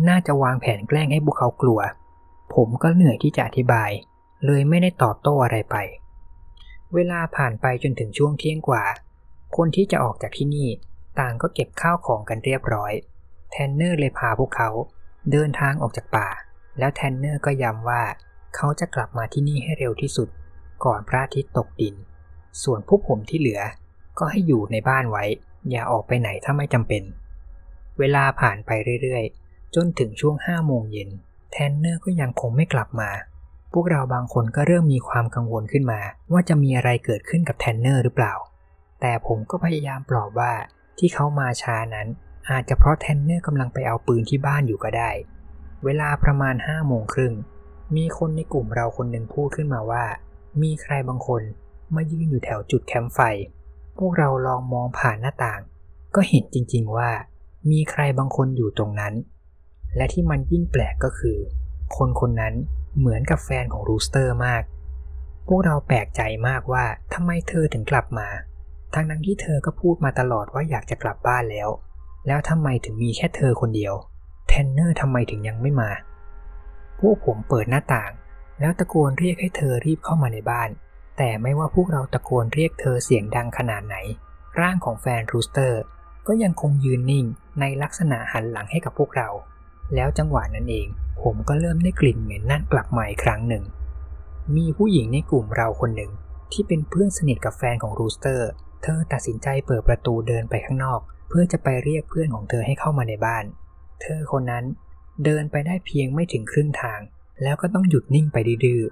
[0.10, 1.80] น่าจะวางแผนแกล้งให้พวกเขากลัว
[2.56, 3.92] ผมก็เหนื่อยที่จะอธิบาย
[4.46, 5.76] เลยไม่ได้ตอบโต้อะไรไป
[6.94, 8.84] เวลาผ่านไปจนถึงช่วงเที่ยงกว่า
[9.58, 10.70] คนที่จะออกจากที่นี่
[11.20, 12.94] ต่างก็เก็บข้าวของกันเรียบร้อย
[13.52, 14.70] แทนเนอร์เลยพาพวกเขา
[15.32, 16.28] เดินทางออกจากป่า
[16.80, 18.04] แล้วแทนเนอร์ก็ย้ำว่า
[18.56, 20.30] เขาจะกลับมาที่นี่ให้เร็วที่สุด
[20.86, 21.96] ก่อนพระอาทิตย์ตกดิน
[22.64, 23.62] ส่วนพวกผมที่เหลือ
[24.20, 25.24] ก็ให้อยู่ในบ้านไว้
[25.70, 27.04] อย่าออกไปไหนถ้าไม่จำเป็น
[28.00, 31.10] เวลาผ่านไปเรื่อยๆ จนถึงช่วงห้าโมงเย็น
[31.52, 33.10] แทนเนอร์ก็ยังคงไม่กลับมา
[33.74, 36.00] พวกเราบางคนก็เริ่มมีความกังวลขึ้นมา
[36.32, 38.34] ว่าจะมีอะไรเกิดขึ้นกับแทนเนอร์หรือเปล่า
[39.02, 40.54] แต่ผมก็พยายามปลอบว่า
[40.98, 42.08] ที่เขามาช้านั้น
[42.50, 45.12] อาจจะเพราะแทนเนอร์กำลังไปเอาปืนที่บ้านอยู่ก็ได้
[45.86, 47.34] เวลาประมาณห้าโมงครึ่ง
[47.96, 50.06] มีคนในกลุ่มเราคนหนึ่งพูดขึ้นมาว่า
[50.62, 51.42] มีใครบางคน
[51.96, 53.20] มายืนอยู่แถวจุดแคมป์ไฟ
[53.98, 55.62] พวกเราลองมองผ่านหน้าต่าง
[56.16, 57.10] ก็เห็นจริงๆว่า
[57.72, 59.14] มีใครบางคนอยู่ตรงนั้น
[59.96, 61.38] และที่มันยิ่งแปลกก็คือ
[61.98, 62.54] คนคนนั้น
[62.98, 64.64] เหมือนกับแฟนของรูสเตอร์มาก
[65.48, 68.28] พวกเราแปลกใจมากว่าทำไมเธอถึงกลับมา
[68.94, 71.70] ทั้งนั้นที่เธอก็พูดมาตลอดว่าอยากจะกลับบ้านแล้ว
[72.28, 73.94] แล้วทำไมถึงมีแค่เธอคนเดียว
[74.48, 75.92] แทนเนอร์ทำไมถึงยังไม่มา
[77.00, 78.12] พวกผมเปิดหน้าต่าง
[78.60, 80.70] แล้วตะโกนเรียกให้เธอรีบเข้ามาในบ้าน
[81.18, 83.96] แต่ไม่ว่าพวกเราตะโกนเรียกเธอเสียงดังขนาดไหน
[84.60, 85.82] ร่างของแฟนรูสเตอร์
[86.28, 87.26] ก็ยังคงยืนนิ่ง
[87.60, 89.30] ในลักษณะหันหลังให้กับพวกเรา
[89.96, 90.88] แล้วจังหวะนั้นเอง
[91.22, 93.64] ผมก็เริ่มได้กลิ่นเหม็นนั่นกลับมาอีกครั้งหนึ่ง
[94.56, 96.12] มีผู้หญิงในกลุ่มเราคนหนึ่ง
[96.52, 98.50] ที่เป็นเพื่อนสนิทกับแฟนของรูสเตอร์
[98.84, 103.44] เธอตัดสินใจเปิดประตูเดินไปข้างนอก เพื่อจะไปเรียกเพื่อนของเธอให้เข้ามาในบ้าน
[104.02, 104.66] เธอคนนั้น
[105.24, 107.00] เดินไปได้เพียงไม่ถึงครึ่งทาง
[107.44, 108.84] แล้วก็ต้องหยุดนิ่งไปดื้อๆ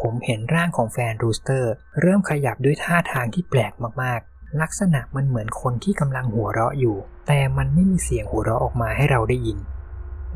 [0.00, 9.58] ผมเห็นร่างของแฟนรูสเตอร์ เริ่มขยับด้วยท่าทางที่แปลกมากๆ ลักษณะมันเหมือนคนที่กำลังหัวเราะอยู่ แต่มันไม่มีเสียงหัวเราะออกมาให้เราได้ยิน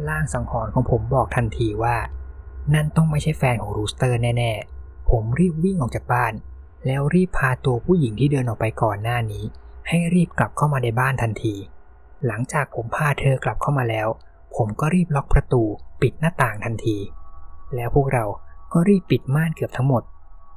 [0.08, 1.96] ลางสังหรณ์ของผมบอกทันทีว่า
[2.74, 6.32] นั่นต้องไม่ใช่แฟนของรูสเตอร์แน่ๆ ผมรีบวิ่งออกจากบ้าน
[6.86, 9.44] แล้วรีบพาตัวผู้หญิงที่เดินออกไปก่อนหน้านี้
[9.92, 11.54] ให้รีบกลับเข้ามาในบ้านทันที
[12.26, 14.08] หลังจากผมพาเธอกลับเข้ามาแล้ว
[14.56, 15.62] ผมก็รีบล็อกประตู
[16.02, 16.96] ปิดหน้าต่างทันที
[17.74, 18.24] แล้วพวกเรา
[18.72, 20.02] ก็รีบปิดม่านเกือบทั้งหมด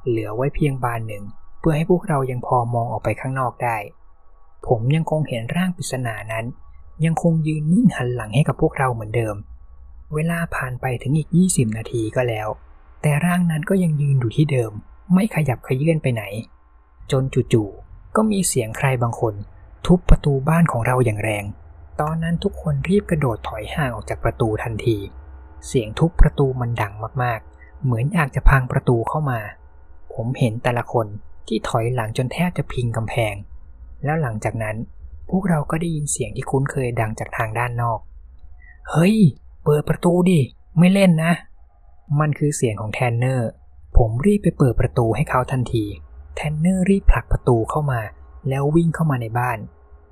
[0.06, 1.24] เหลือไว้เพียงบานหนึ่ง
[1.58, 3.76] เพื่อให้พวกเรายังพอมองออกไปข้างนอกได้
[4.66, 6.44] ผมยังคงเห็นร่างปริศนานั้น
[7.04, 9.36] ยังคงยืนนิ่งหันหลังให้กับพวกเราเหมือนเดิม
[10.14, 12.48] เวลาผ่านไปถึงอีก 20 นาทีก็แล้ว
[13.02, 14.72] แต่ร่างนั้นก็ยังยืนอยู่ที่เดิม
[15.14, 16.22] ไม่ขยับขยื่นไปไหน
[17.10, 17.83] จนจู่ๆ
[18.16, 19.34] ก็มีเสียงใครบางคน
[19.86, 21.44] ทุบประตูบ้านของเราอย่างแรง
[22.00, 24.98] ตอนนั้นทุกคนรีบกระโดดถอยห่างออกจากประตูทันที
[25.66, 29.40] เสียงทุบประตูมันดังมากๆ เหมือนอยากจะพังประตูเข้ามา
[30.14, 31.06] ผมเห็นแต่ละคน
[31.46, 33.34] ที่ถอยหลังจนแทบจะพิงกำแพง
[34.04, 34.76] แล้วหลังจากนั้น
[35.30, 38.00] พวกเราก็ได้ยินเสียงที่คุ้นเคยดังจากทางด้านนอก
[38.90, 39.16] เฮ้ย
[39.64, 40.40] เปิดประตูดิ
[40.78, 41.32] ไม่เล่นนะ
[42.20, 43.48] มันคือเสียงของแทนเนอร์
[43.96, 45.84] ผมรีบไปเปิดประตูให้เขาทันที
[46.34, 48.00] แทนเนอร์รีบผลักประตูเข้ามา
[48.48, 49.58] แล้ววิ่งเข้ามาในบ้าน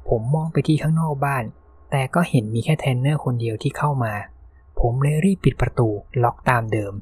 [0.09, 1.45] ผมมองไปที่ข้างนอกบ้าน
[1.91, 4.15] แต่ก็เห็นมีแค่แทนเนอร์คนเดียวที่เข้ามา
[4.81, 5.89] ผมเลยรีบปิดประตู
[6.23, 6.93] ล็อกตามเดิม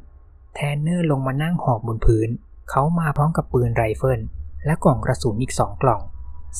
[0.55, 2.29] แทนเนอร์ลงมานั่งหอบบนพื้น
[2.71, 4.21] เขามาพร้อมกับปืนไรเฟิล
[4.67, 6.01] และกล่องกระสุนอีกสองกล่อง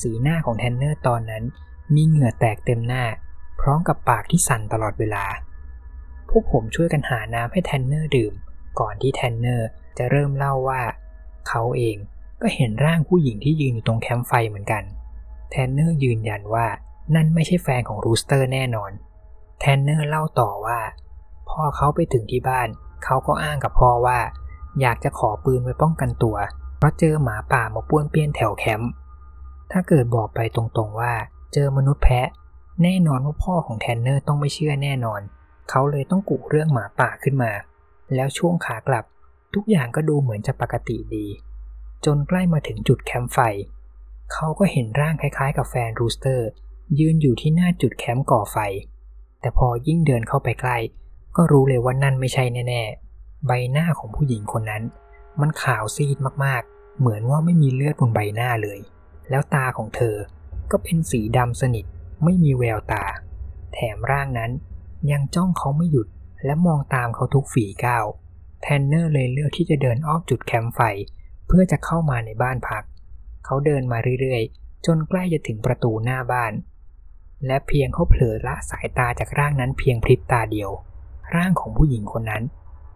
[0.01, 1.43] สีหน้าของแทนเนอร์ตอนนั้น
[1.95, 3.03] มีเหงื่อแตกเต็มหน้า
[3.61, 5.25] พร้อมกับปากที่สั่นตลอดเวลา
[6.29, 8.33] พวกผมช่วยกันหาน้ำให้แทนเนอร์ดื่ม
[8.79, 10.81] ก่อนที่แทนเนอร์จะเริ่มเล่าว่า
[11.47, 11.97] เขาเอง
[12.41, 14.83] ก็เห็นร่างผู้หญิงที่ยืนอยู่ตรงแคมป์ไฟเหมือนกัน
[15.49, 16.67] แทนเนอร์ยืนยันว่า
[17.15, 18.91] นั่นไม่ใช่แฟนของรูสเตอร์แน่นอน
[19.59, 20.79] แทนเนอร์เล่าต่อว่า
[21.49, 22.67] พอเขาไปถึงที่บ้าน
[23.03, 24.19] เขาก็อ้างกับพ่อว่า
[24.81, 26.37] อยากจะขอปืนไว้ป้องกันตัว
[26.77, 28.91] เพราะเจอหมาป่ามาป้วนเปี้ยนแถวแคมป์
[29.71, 31.13] ถ้าเกิดบอกไปตรงๆว่า
[31.53, 32.27] เจอมนุษย์แพะ
[32.83, 35.21] แน่นอนว่าพ่อของแทนเนอร์ต้องไม่เชื่อแน่นอน
[35.69, 37.51] เขาเลยต้องกุเรื่องหมาป่าขึ้นมา
[38.15, 39.05] แล้วช่วงขากลับ
[39.53, 41.27] ทุกอย่างก็ดูเหมือนจะปกติดี
[42.05, 43.39] จนใกล้มาถึงจุดแคมป์ไฟ
[44.33, 46.49] เขาก็เห็นร่างคล้ายๆ กับแฟนรูสเตอร์
[46.99, 48.57] ยืนอยู่ที่หน้าจุดแคมป์ก่อไฟ
[49.39, 50.77] แต่พอยิ่งเดินเข้าไปใกล้
[51.35, 54.83] ก็รู้เลยว่านั่นไม่ใช่แน่ๆ ใบหน้าของผู้หญิงคนนั้น
[55.41, 58.79] มันขาวซีดมากๆ เหมือนว่าไม่มีเลือดบนใบหน้าเลย
[59.29, 60.15] แล้วตาของเธอ
[60.71, 61.85] ก็เป็นสีดำสนิท
[62.23, 63.05] ไม่มีแววตา
[63.73, 64.51] แถมร่างนั้น
[65.11, 66.07] ยังจ้องเขาไม่หยุด
[66.45, 68.05] และมองตามเขาทุกฝีก้าว
[68.61, 70.81] แทนเนอร์เลยเลือกที่จะเดินอ้อมจุดแคมป์ไฟ
[71.53, 72.83] เพื่อจะเข้ามาในบ้านพัก
[73.45, 76.53] เขาเดินมาเรื่อยๆ จนใกล้จะถึงประตูหน้าบ้าน
[77.45, 80.71] และเพียงเขาเผลอละสายตาจากร่างนั้นเพียงพริบตาเดียว
[81.35, 82.43] ร่างของผู้หญิงคนนั้น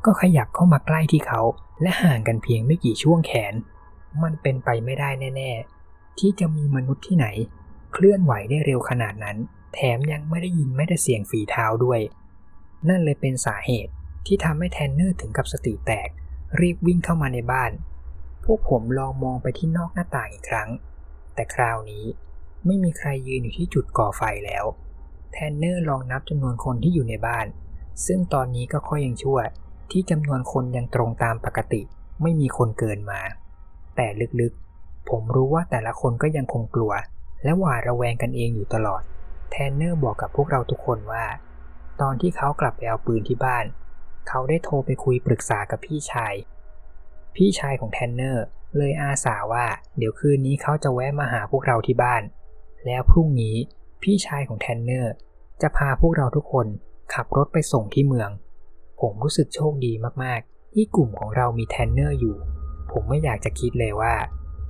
[0.05, 1.41] ก็ขยับเข้ามาใกล้ที่เขา
[1.81, 3.53] และห่างกันเพียงไม่กี่ช่วงแขน
[4.23, 5.51] มันเป็นไปไม่ได้แน่
[5.85, 7.27] ๆ ที่จะมีมนุษย์ที่ไหน
[7.93, 9.37] เคลื่อนไหวได้เร็วขนาดนั้น
[9.73, 11.99] แถมยังไม่ได้ยินไม่ได้เสียงฝีเท้าด้วย
[12.89, 13.91] นั่นเลยเป็นสาเหตุ
[14.25, 16.09] ที่ทำให้แทนเนอร์ถึงกับสติแตก
[16.59, 17.71] รีบวิ่งเข้ามาในบ้าน
[18.45, 20.69] พวกผมลองมองไปที่นอกหน้าต่างอีกครั้ง
[21.33, 22.05] แต่คราวนี้
[22.65, 24.65] ไม่มีใครยืนอยู่ที่จุดก่อไฟแล้ว
[25.31, 27.47] แทนเนอร์ลองนับจำนวนคนที่อยู่ในบ้าน
[28.05, 29.39] ซึ่งตอนนี้ก็ค่อยยังชั่ว
[29.91, 31.81] ที่จำนวนคนยังตรงตามปกติ
[32.21, 33.21] ไม่มีคนเกินมา
[33.95, 34.07] แต่
[34.41, 36.93] ลึกๆ ผมรู้ว่าแต่ละคนก็ยังคงกลัว
[37.43, 39.03] และหวาดระแวงกันเองอยู่ตลอด
[39.51, 41.25] แทนเนอร์บอกกับพวกเราทุกคนว่า
[42.01, 43.65] ตอนที่เขากลับไปเอาปืนที่บ้าน
[44.27, 46.33] เขาได้โทรไปคุยปรึกษากับพี่ชาย
[47.35, 48.45] พี่ชายของแทนเนอร์
[48.77, 49.65] เลยอาสาว่า
[49.97, 52.23] เดี๋ยวคืนนี้เขาจะแวะมาหาพวกเราที่บ้าน
[52.85, 53.55] แล้วพรุ่งนี้
[54.03, 55.13] พี่ชายของแทนเนอร์
[55.61, 56.67] จะพาพวกเราทุกคน
[57.13, 58.29] ขับรถไปส่งที่เมือง
[59.01, 59.93] ผมรู้สึกโชคดี
[60.23, 62.37] มากๆ ที่กลุ่มของเรามีแทนเนอร์อยู่
[62.91, 64.15] ผมไม่อยากจะคิดเลยว่า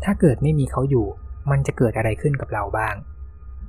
[0.04, 1.08] ถ้าเกิดไม่มีเขาอยู่
[1.52, 2.96] มันจะเกิดอะไรขึ้นกับเราบ้าง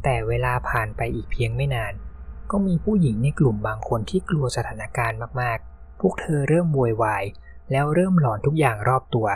[0.03, 1.93] แต่เวลาผ่านไปอีกเพียงไม่นาน
[2.51, 7.25] ก็มีผู้หญิงในกลุ่มบางคนที่กลัวสถานการณ์มากๆ พวกเธอเริ่มโวยวาย
[7.73, 9.27] แล้วเริ่มหลอนทุกอย่างรอบตัว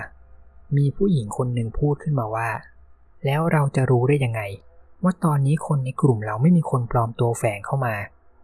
[0.76, 2.50] มีผู้หญิงคนหนึ่งพูดขึ้นมาว่า
[3.24, 4.40] แล้วเราจะรู้ได้ยังไง
[5.04, 7.94] ว่าตอนนี้คนในกลุ่มเราไม่มีคนปลอมตัวแฝงเข้ามา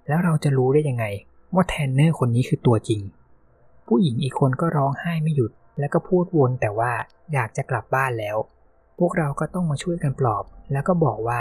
[0.09, 1.05] แล้วเราจะรู้ได้ยังไง
[1.55, 3.01] ว่าแทนเนอร์คนนี้คือตัวจริง
[3.87, 6.92] ผู้หญิงอีกคนก็ร้องไห้ไม่หยุด แล้วก็พูดวนแต่ว่า
[7.33, 8.37] อยากจะกลับบ้านแล้ว
[8.99, 11.40] พวกเราก็ต้องมาช่วยกันปลอบ แล้วก็บอกว่า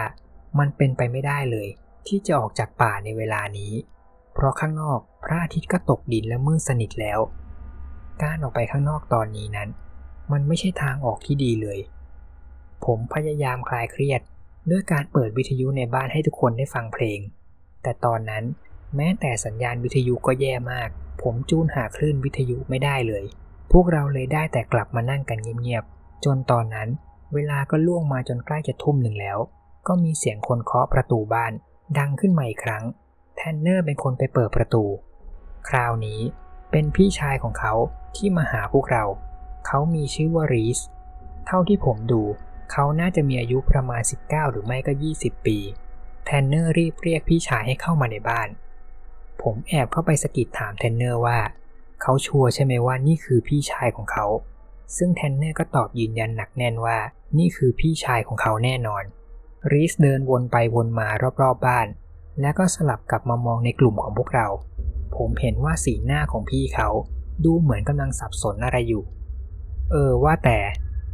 [0.59, 1.67] มันเป็นไปไม่ได้เลย
[2.07, 3.73] ที่จะออกจากป่าในเวลานี้
[4.33, 7.19] เพราะข้างนอกพระอาทิตย์ก็ตกดินและมืดสนิทแล้ว
[8.23, 9.69] การออกไปข้างนอกตอนนี้นั้น
[10.31, 11.79] มันไม่ใช่ทางออกที่ดีเลย
[12.85, 14.21] ผมพยายามคลายเครียด
[14.71, 17.19] ด้วยการเปิดวิทยุในบ้านให้ทุกคนได้ฟังเพลง
[17.83, 18.43] แต่ตอนนั้น
[18.95, 20.89] แม้แต่สัญญาณวิทยุก็แย่มาก
[21.21, 23.23] ผมจูนหาคลื่นวิทยุไม่ได้เลย
[23.71, 26.89] พวกเราเลยได้แต่กลับมานั่งกันเงียบๆ จนตอนนั้น
[27.33, 29.37] เวลาก็ล่วงมาจนใกล้จะทุ่มหนึ่งแล้ว
[29.87, 31.51] ก็มีเสียงคนเคาะประตูบ้าน
[31.97, 32.83] ดังขึ้นมาอีกครั้ง
[33.35, 34.83] แทนเนอร์เป็นคนไปเปิดประตู
[35.69, 36.19] คราวนี้
[36.71, 37.73] เป็นพี่ชายของเขา
[38.17, 39.03] ที่มาหาพวกเรา
[39.67, 40.79] เขามีชื่อว่ารีส
[41.45, 42.21] เท่าที่ผมดู
[42.71, 45.57] เขาน่าจะมีอายุประมาณ 19 หรือไม่ก็ 20 ปี
[46.25, 48.49] แทนเนอร์รีบเรียกพี่ชายให้เข้ามาในบ้าน
[49.41, 51.39] ผมแอบเข้าไปสะกิดถามแทนเนอร์ว่า
[52.01, 54.25] เขา sure ใช่ไหมว่านี่คือพี่ชายของเขา
[54.97, 56.97] ซึ่งแทนเนอร์ก็ตอบยืนยันหนักแน่นว่า
[57.37, 59.03] นี่คือพี่ชายของเขาแน่นอน
[59.71, 61.87] รีสเดินวนไปวนมารอบๆ บ้าน
[62.41, 64.47] แล้วก็สลับกลับมามองในกลุ่มของพวกเรา
[65.15, 66.89] ผมเห็นว่าสีหน้าของพี่เขา
[67.43, 69.03] ดูเหมือนกำลังสับสนอะไรอยู่
[69.91, 70.57] เออว่าแต่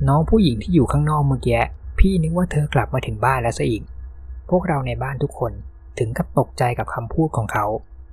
[0.08, 1.62] น้องผู้หญิงที่อยู่ข้างนอกเมื่อกี้
[2.00, 3.84] พี่นึกว่าเธอกลับมาถึงบ้านแล้วซะอีก
[4.50, 5.52] พวกเราในบ้านทุกคน
[6.00, 7.66] ถึงกับตกใจกับคำพูดของเขา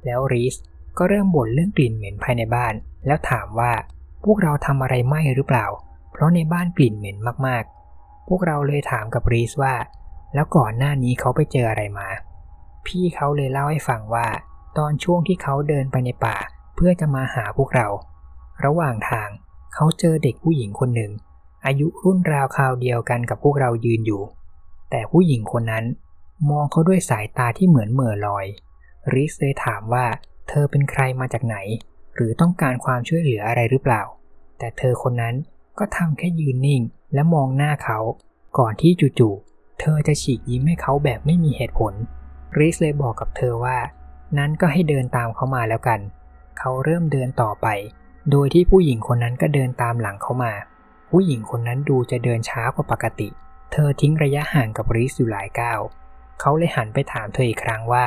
[0.05, 0.55] แล้วรีส
[0.99, 2.75] ก็เริ่มบ่นเรื่องกลิ่นเหม็นภายในบ้าน
[3.07, 3.73] แล้วถามว่า
[4.25, 5.67] พวกเราทำอะไรไหมหรือเปล่า
[6.13, 7.17] เพราะในบ้านกลิ่นเหม็น
[7.47, 9.75] มากๆ พวกเราเลยถามกับรีสว่า
[10.35, 12.09] แล้วก่อนหน้านี้เขาไปเจออะไรมา
[12.87, 14.27] พี่เขาเลยเล่าให้ฟังว่า
[14.79, 16.37] ตอนช่วงที่เขาเดินไปในป่า
[16.81, 17.89] เพื่อจะมาหาพวกเรา
[18.65, 19.29] ระหว่างทาง
[19.75, 21.13] เขาเจอเด็กผู้หญิงคนหนึ่ง
[21.67, 24.23] อายุรุ่นราวคราวเดียวกันกับพวกเรายืนอยู่
[24.91, 25.85] แต่ผู้หญิงคนนั้น
[26.51, 28.47] มองเขาด้วยสายตาที่เหมือนเหม่อลอย
[29.15, 30.07] ริสเลยถามว่า
[30.49, 31.57] เธอเป็นใครมาจากไหน
[32.15, 34.03] หรือต้องการความช่วยเหลืออะไรหรือเปล่า
[34.59, 35.35] แต่เธอคนนั้น
[35.79, 36.83] ก็ทำแค่ยืนนิ่ง
[37.15, 37.99] และมองหน้าเขา
[38.59, 41.95] ก่อนที่จู่ๆเธอจะฉีกยิ้มให้เขาแบบไม่มีเหตุผล
[42.59, 43.79] ริสเลยบอกกับเธอว่า
[44.39, 46.01] นั้นก็ให้เดินตามเขามาแล้วกัน
[46.59, 47.67] เขาเริ่มเดินต่อไป
[48.31, 50.53] โดยที่ผู้หญิงคนนั้นก็เดินตามหลังเขามา
[51.11, 53.29] ผู้หญิงคนนั้นดูจะเดินช้ากว่าปกติ
[53.73, 55.81] เธอทิ้งระยะห่างกับริสอยู่หลายก้าว
[56.41, 58.05] เขาเลยหันไปถามเธออีกครั้งว่า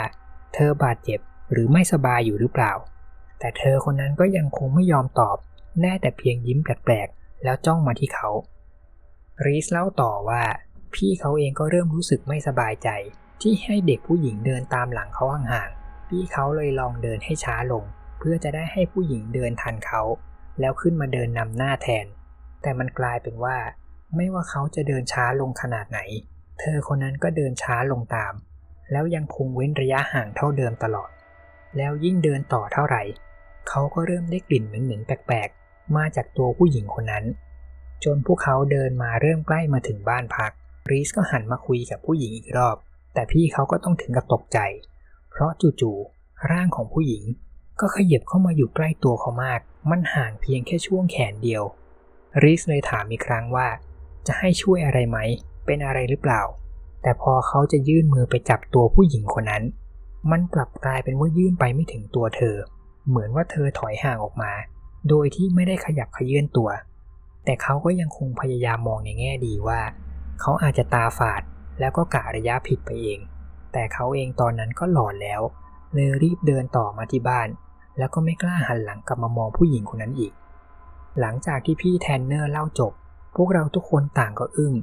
[0.53, 1.19] เธอบาดเจ็บ
[1.51, 2.73] หรือไม่สบายอยู่หรือเปล่า
[3.39, 5.37] แต่เธอคนนั้นก็ยังคงไม่ยอมตอบ
[5.81, 8.29] แน่แต่เพียงยิ้มแปลกๆ แล้วจ้องมาที่เขา
[9.45, 10.43] รีสเล่าต่อว่า
[10.93, 12.89] พี่เขาเองก็เริ่มรู้สึกไม่สบายใจ
[13.41, 17.83] ที่ให้เด็กผู้หญิงเดินตามหลังเขาห่างๆ พี่เขาเลยลองเดินให้ช้าลง
[18.23, 20.01] เพื่อจะได้ให้ผู้หญิงเดินทันเขา
[20.59, 22.05] แล้วขึ้นมาเดินนำหน้าแทน
[22.61, 23.57] แต่มันกลายเป็นว่า
[24.15, 25.99] ไม่ว่าเขาจะเดินช้าลงขนาดไหน
[26.59, 28.33] เธอคนนั้นก็เดินช้าลงตาม
[28.91, 31.09] แล้วยังคงเว้นระยะห่างเท่าเดิมตลอด
[31.77, 33.03] แล้วยิ่งเดินต่อเท่าไหร่
[33.69, 37.25] เขาก็เริ่มได้กลิ่นเหม็นๆแปลกๆ มาจากตัวผู้หญิงคนนั้น
[38.03, 40.51] จนพวกเขาเดินมาเริ่มใกล้มาถึงบ้านพัก
[40.89, 42.77] รีสก็หันมาคุยกับผู้หญิงอีกรอบ
[43.13, 44.59] แต่พี่เขาก็ต้องถึงกับตกใจ
[45.31, 47.23] เพราะจู่ๆร่างของผู้หญิง
[47.81, 51.63] ก็ขยับเข้ามาอยู่ใกล้ตัวเขามาก มันห่างเพียงแค่ช่วงแขนเดียว
[52.43, 53.67] รีสเลยถามอีกครั้งว่า
[54.27, 55.17] จะให้ช่วยอะไรไหม
[55.65, 56.41] เป็นอะไรหรือเปล่า
[57.01, 59.63] แต่พอเขาจะยื่นมือไปจับตัวผู้หญิงคนนั้น
[60.31, 62.55] มันกลับกลายเป็นว่ายื่นไปไม่ถึงตัวเธอ
[63.07, 64.51] เหมือนว่าเธอถอยห่างออกมา
[65.09, 66.69] โดยที่ไม่ได้ขยับขยื่นตัว
[67.45, 69.81] แต่เขาก็ยังคงพยายามมองในแง่ดีว่า
[70.41, 71.41] เขาอาจจะตาฝาด
[71.79, 73.19] แล้วก็กะระยะผิดไปเอง
[73.73, 75.41] แต่เขาเองตอนนั้นก็หลอนแล้ว
[75.93, 77.47] เลยรีบเดินต่อมาที่บ้าน
[77.97, 80.33] แล้วก็ไม่กล้าหันหลังกลับมามองผู้หญิงคนนั้นอีก
[81.19, 82.93] หลังจากที่พี่แทนเนอร์เล่าจบ
[83.35, 84.73] พวกเราทุกคนต่างก็อึ้ง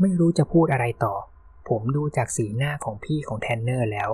[0.00, 1.14] ไม่รู้จะพูดอะไรต่อ
[1.68, 4.08] ผมดูจากสีหน้าของพี่ของแทนเนอร์แล้ว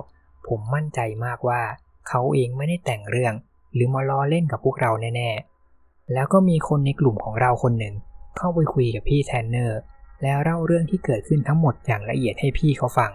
[0.47, 1.61] ผมมั่นใจมากว่า
[2.07, 3.33] เขาเองไม่ได้แต่งเรื่อง
[3.73, 7.95] หรือมาล้อเล่นกับพวกเราแน่ๆ แล้วก็มีคนในกลุ่มของเราคนหนึ่ง
[8.37, 9.79] เข้าไปคุยกับพี่แทนเนอร์
[10.23, 13.11] แล้วเล่าเรื่องที่เกิดขึ้นทั้งหมดอย่างละเอียดให้พี่เขาฟัง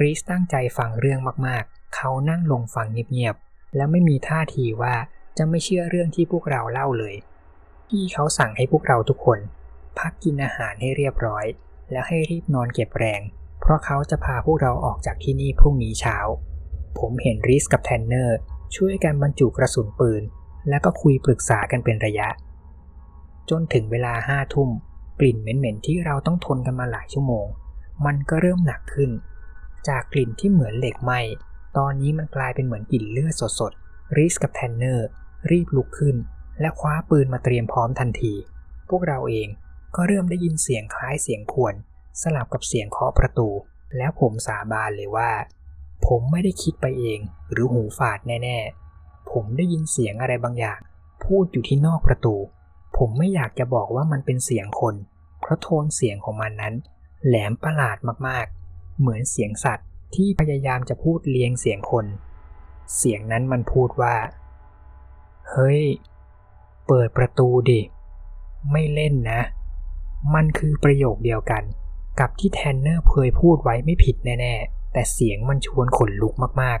[0.00, 4.94] รีสตั้งใจฟังเรื่องมากๆ เขานั่งลงฟังเงียบๆ และไม่มีท่าทีว่า
[5.38, 7.14] จะไม่เชื่อเรื่องที่พวกเราเล่าเลย
[7.88, 9.38] พี่เขาสั่งให้พวกเราทุกคน
[9.98, 11.44] พักกินอาหารให้เรียบร้อย
[11.90, 13.20] แล้วให้รีบนอนเก็บแรง
[13.60, 16.16] เพราะเขาจะพาพวกเราออกจากที่นี่พรุ่งนี้เช้า
[16.98, 18.38] ผมเห็นริสกับแทนเนอร์
[18.76, 20.22] ช่วยกันบรรจุกระสุนปืน
[20.68, 22.28] แล้วก็คุยปรึกษากันเป็นระยะ
[23.50, 24.70] จนถึงเวลาห้าทุ่ม
[25.20, 27.46] กลิ่นเหม็นๆที่เราต้องทนกันมาหลายชั่วโมง
[28.06, 29.10] มันก็เริ่มหนักขึ้น
[29.88, 31.12] จากกลิ่นที่เหมือนเหล็กไหม
[31.76, 35.08] ตอนนี้มันกลายเป็นเหมือนกลิ่นเลือดสดๆ ริสกับแทนเนอร์
[35.50, 36.16] รีบลุกขึ้น
[36.60, 38.34] และคว้าปืนมาเตรียมพร้อมทันที
[38.88, 39.48] พวกเราเอง
[39.96, 41.74] ก็เริ่มได้ยินเสียงคล้ายเสียงขวน
[42.22, 43.48] สลับกับเสียงเคาะประตู
[43.96, 45.30] แล้วผมสาบานเลยว่า
[46.06, 50.80] ผมไม่ได้คิดไปเองหรือหูฝาดแน่ๆ ผมได้ยินเสียงอะไรบางอย่าง
[51.24, 52.36] พูดอยู่ที่นอกประตู
[52.96, 54.94] ผมไม่อยากจะบอกว่ามันเป็นเสียงคน
[55.40, 56.74] เพราะโทนเสียงของมันนั้น
[57.26, 57.96] แหลมประหลาด
[58.28, 62.06] มากๆ เหมือนเสียงสัตว์ ที่พยายามจะพูดเลียงเสียงคน
[62.96, 64.14] เสียงนั้นมันพูดว่า
[65.50, 65.82] เฮ้ย
[66.86, 67.80] เปิดประตูดิ
[68.72, 69.40] ไม่เล่นนะ
[70.34, 71.62] มันคือประโยคเดียวกัน
[72.20, 76.78] กับที่แทนเนอร์เคยพูดไว้ไม่ผิดแน่ๆ แต่เสียงมันชวนขนลุกมาก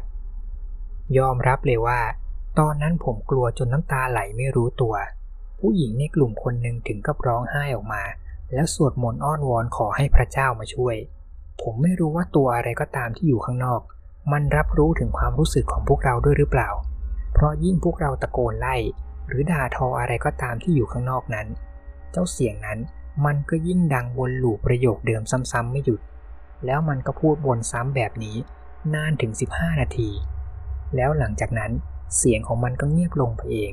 [0.58, 2.00] ๆ ยอมรับเลยว่า
[2.58, 4.94] ตอนนั้นผมกลัวจนน้ำตาไหลไม่รู้ตัว
[5.60, 8.02] ผู้หญิงในกลุ่มคนหนึ่งถึงกับร้องไห้ออกมา
[8.52, 10.96] แล้วสวดมนต์อ้อนวอนขอให้พระเจ้ามาช่วย
[11.62, 13.80] ผมไม่รู้ว่าตัวอะไรก็ตามที่อยู่ข้างนอก
[14.32, 16.70] มันรับรู้ถึงความรู้สึกของพวกเราด้วยหรือเปล่า
[17.32, 18.76] เพราะยิ่งพวกเราตะโกนไล่
[19.28, 21.46] หรือด่าทออะไรก็ตามที่อยู่ข้างนอกนั้น
[22.12, 22.78] เจ้าเสียงนั้น
[23.24, 26.00] มันก็ยิ่งดังวนลูปประโยคเดิมซ้ำๆไม่หยุด
[26.66, 28.36] แล้วมันก็พูดวนซ้ำแบบนี้
[28.94, 30.10] นานถึง 15 นาที
[30.96, 31.72] แล้วหลังจากนั้น
[32.16, 33.72] เสียงของมันก็เงียบลงไปเอง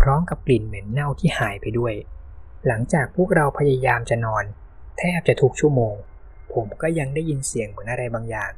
[0.00, 1.94] พร้อมกับกลิ่นเหม็นเน่าที่หายไปด้วย
[2.66, 4.44] หลังจากพวกเราพยายามจะนอน
[4.98, 5.94] แทบจะทุกชั่วโมง
[6.56, 8.52] ผมก็ยังได้ยินเสียงเหมือนอะไรบางอย่าง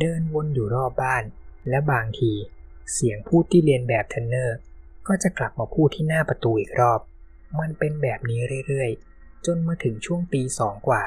[0.00, 1.24] เดินวนอยู่รอบบ้าน
[1.68, 2.32] และบางที
[2.92, 4.56] เสียงพูดที่เรียนแบบเทนเนอร์
[5.08, 7.00] ก็จะกลับมาพูดที่หน้าประตูอีกรอบ
[7.60, 11.02] มันเป็นแบบนี้เรื่อยๆ จนมาถึงช่วงตีสองกว่า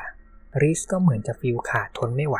[0.61, 2.37] ริสก็เหมือนจะฟิลขาดทนไม่ไหว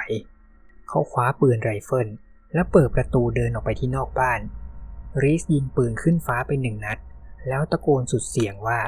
[0.87, 2.09] เขาคว้าปืนไรเฟิล
[2.53, 4.39] และเปิดประตูเดินออกไปที่นอกบ้าน
[5.23, 6.97] รีสยิงปืนขึ้นฟ้าไปหนึ่งนัด
[7.47, 8.79] แล้วตะโกนสุดเสียงว่า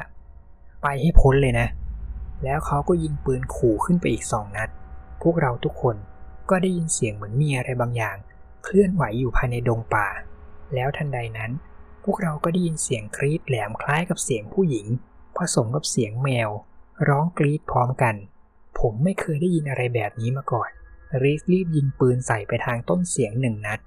[0.82, 1.68] ไปให้พ้นเลยนะ
[2.44, 4.68] แล้วเขาก็ยิงปืนขู่ขึ้นไปอีกสองนัด
[5.22, 5.96] พวกเราทุกคน
[6.50, 8.16] ก็ได้ยินเสียงเหมือนมีอะไรบางอย่าง
[8.64, 10.08] เคลื่อนไหวอยู่ภายในดงป่า
[10.74, 11.52] แล้วทันใดนั้น
[12.04, 14.86] พวกเราก็ได้ยินเสียงกรี๊ดแหลมคล้ายกับเสียงผู้หญิง
[15.38, 16.50] ผสมกับเสียงแมว
[17.08, 18.14] ร้องกรีดพร้อมกัน
[18.80, 20.70] ผมไม่เคยได้ยินอะไรแบบนี้มาก่อน
[21.22, 23.80] รีสรีบยิงปืนใส่ไปทางต้นเสียงหนึ่งนัด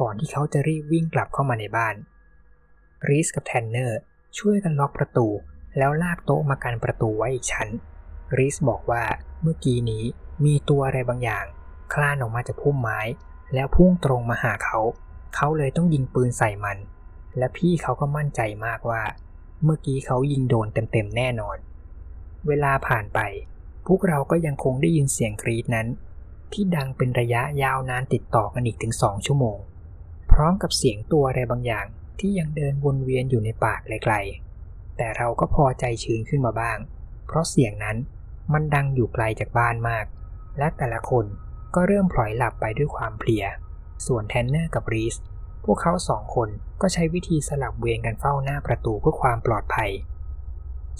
[0.00, 1.94] ก่อนที่เขาจะรีบวิ่งกลับเข้ามาในบ้าน
[3.08, 3.98] รีสกับแทนเนอร์
[4.38, 5.28] ช่วยกันล็อกประตู
[5.78, 7.68] แล้วลากโต๊ะมากันประตูไว้อีกชั้น
[8.38, 9.04] รีสบอกว่า
[9.42, 10.04] เมื่อกี้นี้
[10.44, 11.44] มีตัวอะไรบางอย่าง
[11.92, 13.00] คลานออกมาจากพุ่มไม้
[13.54, 14.78] แล้วพุ่งตรงมาหาเขา
[15.34, 16.78] เขาเลยต้องยิงปืนใส่มัน
[17.38, 19.02] และพี่เขาก็มั่นใจมากว่า
[19.64, 21.56] เมื่อกี้เขายิงโดนเต็มๆแน่นอน
[22.46, 23.20] เวลาผ่านไป
[23.86, 25.88] พวกเราก็ยังคงได้ยินเสียงกรีดนั้น
[26.52, 29.58] ที่ดังเป็นระยะยาวนานติดต่อกันอีกถึงสองชั่วโมง
[30.32, 31.86] พร้อมกับเสียงตัวอะไรบางอย่าง
[32.20, 36.78] ที่ยังเดินวนเวียนอยู่ในป่าไกลๆ แต่เราก็พอใจชื้นขึ้นมาบ้าง
[37.26, 37.96] เพราะเสียงนั้น
[38.52, 40.04] มันดังอยู่ไกลจากบ้านมาก
[40.60, 41.24] และแต่ละคน
[41.74, 43.44] ก็เริ่มพลอยหลับไปด้วยความเพลีย
[44.06, 45.16] ส่วนแทนเนอร์กับรีส
[45.64, 46.48] พวกเขาสองคน
[46.80, 49.90] ก็ใช้วิธีสลับเวรกันเฝ้าหน้าประตูเพื่อความปลอดภัย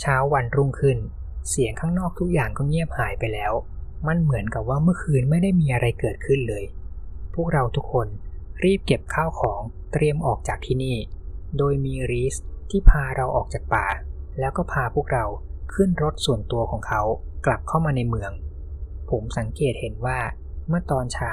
[0.00, 0.98] เช้าวันรุ่งขึ้น
[1.48, 3.52] เสียงข้างนอกทุกอย่างก็เงียบหายไปแล้ว
[4.06, 6.64] มันเหมือนกับว่าเมื่อคืนไม่ได้มีอะไรเกิดขึ้นเลย
[7.34, 8.08] พวกเราทุกคน
[8.64, 9.60] รีบเก็บข้าวของ
[9.92, 10.96] เตรียมออกจากที่นี่
[11.58, 12.36] โดยมีรีส
[12.70, 13.86] ที่พาเราออกจากป่า
[14.38, 15.24] แล้วก็พาพวกเรา
[15.74, 17.02] ขึ้นรถส่วนตัวของเขา
[17.46, 18.32] กลับเข้ามาในเมือง
[19.10, 20.18] ผมสังเกตเห็นว่า
[20.68, 21.32] เมื่อตอนเช้า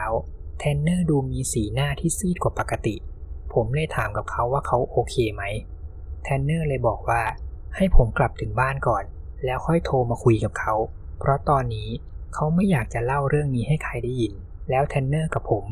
[0.60, 2.96] แทนเนอร์ดูมีสีหน้าที่ซีดกว่าปกติ
[3.54, 5.44] ผมเลยถามกับเขาว่าเขาโอเคไหม
[6.24, 7.22] แทนเนอร์เลยบอกว่า
[7.76, 9.04] ให้ผมกลับถึงบ้านก่อน
[9.46, 10.74] แล้วค่อยโทรมาคุยกับเขา
[11.20, 11.90] เพราะตอนนี้
[12.34, 14.34] เขาไม่อยากจะเล่าเรื่องนี้ให้ใครได้ยิน
[14.70, 15.66] แล้วแทนเนอร์กับผม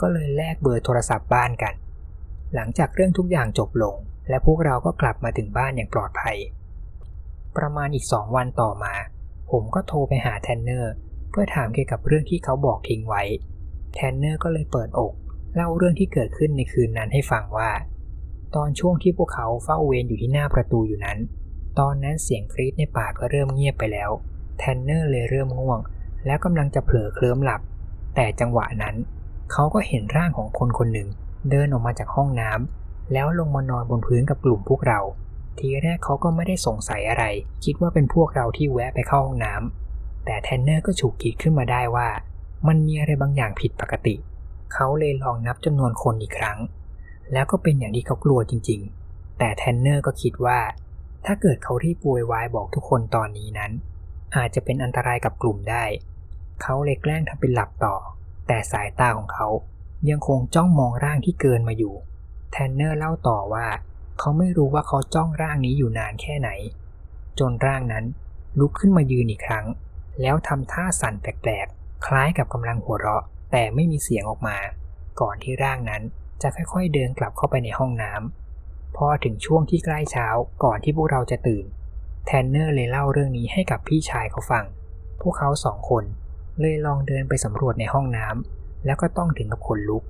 [0.00, 1.74] ก็เลยแลกเบอร์โทรศัพท์บ้านกัน
[2.54, 3.96] หลังจากเรื่องทุกอย่างจบลง
[4.28, 6.36] และพวกเราก็กลับมาถึงบ้านอย่างปลอดภัย
[7.56, 8.94] ประมาณอีกสองวันต่อมา
[9.50, 10.92] ผมก็โทรไปหาแทนเนอร์
[11.32, 13.22] เพื่อถามเกี่ยวกับเรื่องที่เขาบอกทิ้งไว้
[13.94, 15.12] แทนเนอร์ก็เลยเปิดอก
[15.54, 17.70] เล่าเรื่องที่เกิดขึ้นในคืนนั้นให้ฟังว่า
[18.54, 21.18] ตอนช่วงที่พวกเขาเฝ้าเวรอยู่ที่หน้าประตูอยู่นั้น
[21.78, 24.10] ตอนนั้นเสียงกรี๊ดในป่าก็เริ่มเงียบไปแล้ว
[24.58, 25.80] แทนเนอร์เลยเริ่มง่วง
[26.26, 27.60] แล้วกำลังจะเผลอเคลิ้มหลับ
[28.14, 28.94] แต่จังหวะนั้น
[29.52, 31.08] เขาก็เห็นร่างของคนคนหนึ่ง
[31.50, 35.00] เดินออกมาจากห้องน้ำแล้วลงมานอนบนพื้นกับกลุ่มพวกเรา
[35.58, 37.24] ทีแรกเขาก็ไม่ได้สงสัยอะไร
[37.64, 39.91] คิดว่าเป็นพวกเราที่แวะไปเข้าห้องน้ำ
[40.24, 42.08] แต่แทนเนอร์ก็ฉุกคิดขึ้นมาได้ว่า
[42.68, 44.14] มันมีอะไรบางอย่างผิดปกติ
[44.72, 46.58] เขาเลยลองนับจำนวนคนอีกครั้ง
[47.32, 48.80] แล้วก็เป็นอย่างที่เขากลัวจริง
[49.10, 50.58] ๆ แต่แทนเนอร์ก็คิดว่า
[51.26, 53.72] ถ้าเกิดเขาที่ป่วยวายบอกทุกคนตอนนี้นั้น
[54.36, 55.84] อาจจะเป็นอันตรายกับกลุ่มได้
[56.62, 57.96] เขาเลยแกล้งทำเป็นหลับต่อ
[58.46, 59.48] แต่สายตาของเขา
[60.10, 61.94] ยังคงจ้องมองร่างที่เกินมาอยู่
[62.52, 63.66] แทนเนอร์เล่าต่อว่า
[64.18, 66.50] เขาไม่รู้ว่าเขาจ้องร่างนี้อยู่นานแค่ไหน
[67.38, 68.04] จนร่างนั้น
[68.58, 69.66] ลุกขึ้นมายืนอีกครั้ง
[70.20, 74.56] แล้วทำท่าสั่นแปลกๆ คล้ายกับกำลังหัวเราะ แต่ไม่มีเสียงออกมา
[75.20, 76.02] ก่อนที่ร่างนั้น
[76.42, 80.26] จะค่อยๆเดินกลับเข้าไปในห้องน้ำำพอถึงช่วงที่ใกล้เช้า
[80.64, 81.64] ก่อนที่พวกเราจะตื่น
[82.26, 84.64] แทนเนอร์เลยเล่าเรื่องนี้ให้กับพี่ชายเขาฟัง
[85.20, 86.04] พวกเขาสองคน
[86.60, 90.02] เลยลองเดินไปสำรวจในห้องน้ำแล้วก็ต้องถึงกับขนลุก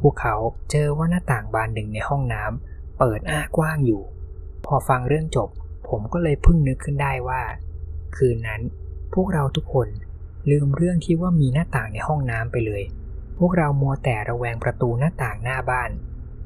[0.00, 0.34] พวกเขา
[0.70, 4.02] เจอว่าหน้าต่างบานหนึ่งในห้องน้ำเปิดอ้ากว้างอยู่
[4.66, 5.48] พอฟังเรื่องจบ
[5.88, 7.42] ผมก็เลยพิ่งนึกขึ้นได้ว่า
[8.16, 8.60] คืนนั้น
[9.14, 9.88] พวกเราทุกคน
[10.50, 12.82] ลืมเรื่องที่ว่ามีหน้าต่างในห้องน้ำไปเลย
[13.38, 15.90] พวกเรามัวแต่ระแวงประตูหน้าต่างหน้าบ้าน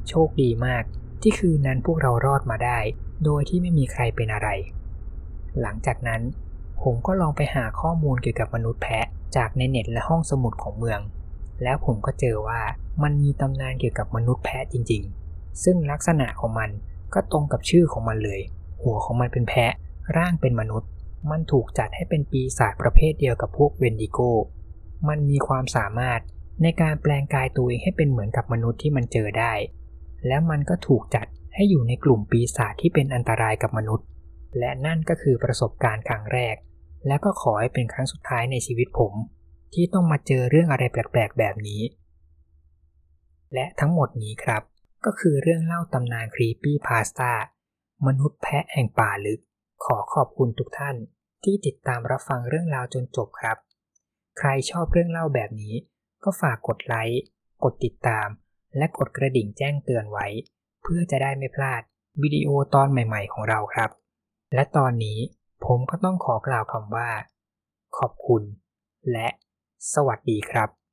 [0.08, 0.84] โชคดีมาก
[1.22, 2.78] ที่คืนนั้นพวกเรารอดมาได้
[3.24, 4.48] โดยที่ไม่มีใครเป็นอะไร
[5.60, 6.22] หลังจากนั้น
[6.82, 11.00] ผมก็ลองไปหาข้อมูลเกี่ยวกับมนุษย์แพะจากในเน็ตและห้องสมุดของเมือง
[11.62, 12.60] แล้วผมก็เจอว่า
[13.02, 16.70] มันมีตำนานเกี่ยวกับมนุษย์แพะจริง ๆ ซึ่งลักษณะของมัน
[17.14, 18.40] ก็ตรงกับชื่อของมันเลย
[18.82, 19.72] หัวของมันเป็นแพะ
[20.16, 20.88] ร่างเป็นมนุษย์
[21.30, 24.18] มันถูกจัดให้เป็นปีศาจประเภทเดียวกับพวกเวนดิโก
[25.08, 26.20] มันมีความสามารถ
[26.62, 29.52] ในการแปลงกายตัวเองให้เป็นเหมือนกับมนุษย์ที่มันเจอได้
[30.26, 34.06] แล้วมันก็ถูกจัดให้อยู่ในกลุ่มปีศาจที่เป็นอันตรายกับมนุษย์
[34.58, 36.56] และนั่นก็คือประสบการณ์ครั้งแรก
[37.06, 39.12] และก็ขอให้เป็นครั้งสุดท้ายในชีวิตผม
[39.74, 41.82] ที่ต้องมาเจอเรื่องอะไรแปลกๆ แบบนี้
[43.54, 44.62] และทั้งหมดนี้ครับ
[45.04, 47.32] ก็คือเรื่องเล่าตำนานครีปี้พาสต้า
[48.06, 49.40] มนุษย์แพะแห่งป่าลึก
[49.86, 50.96] ขอขอบคุณทุกท่าน
[51.44, 53.56] ที่ติดตามรับฟังเรื่องราวจนจบครับ
[54.38, 55.74] ใครชอบเรื่องเล่าแบบนี้
[56.24, 57.20] ก็ฝากกดไลค์
[57.64, 58.28] กดติดตาม
[58.76, 60.26] และกดกระดิ่งแจ้งเตือนไว้
[60.82, 61.82] เพื่อจะได้ไม่พลาด
[62.22, 63.90] วิดีโอตอนใหม่ๆของเราครับ
[64.54, 65.18] และตอนนี้
[65.64, 67.10] ผมก็ต้องขอกล่าวคำว่า
[67.98, 68.42] ขอบคุณ
[69.12, 69.28] และ
[69.94, 70.83] สวัสดีครับ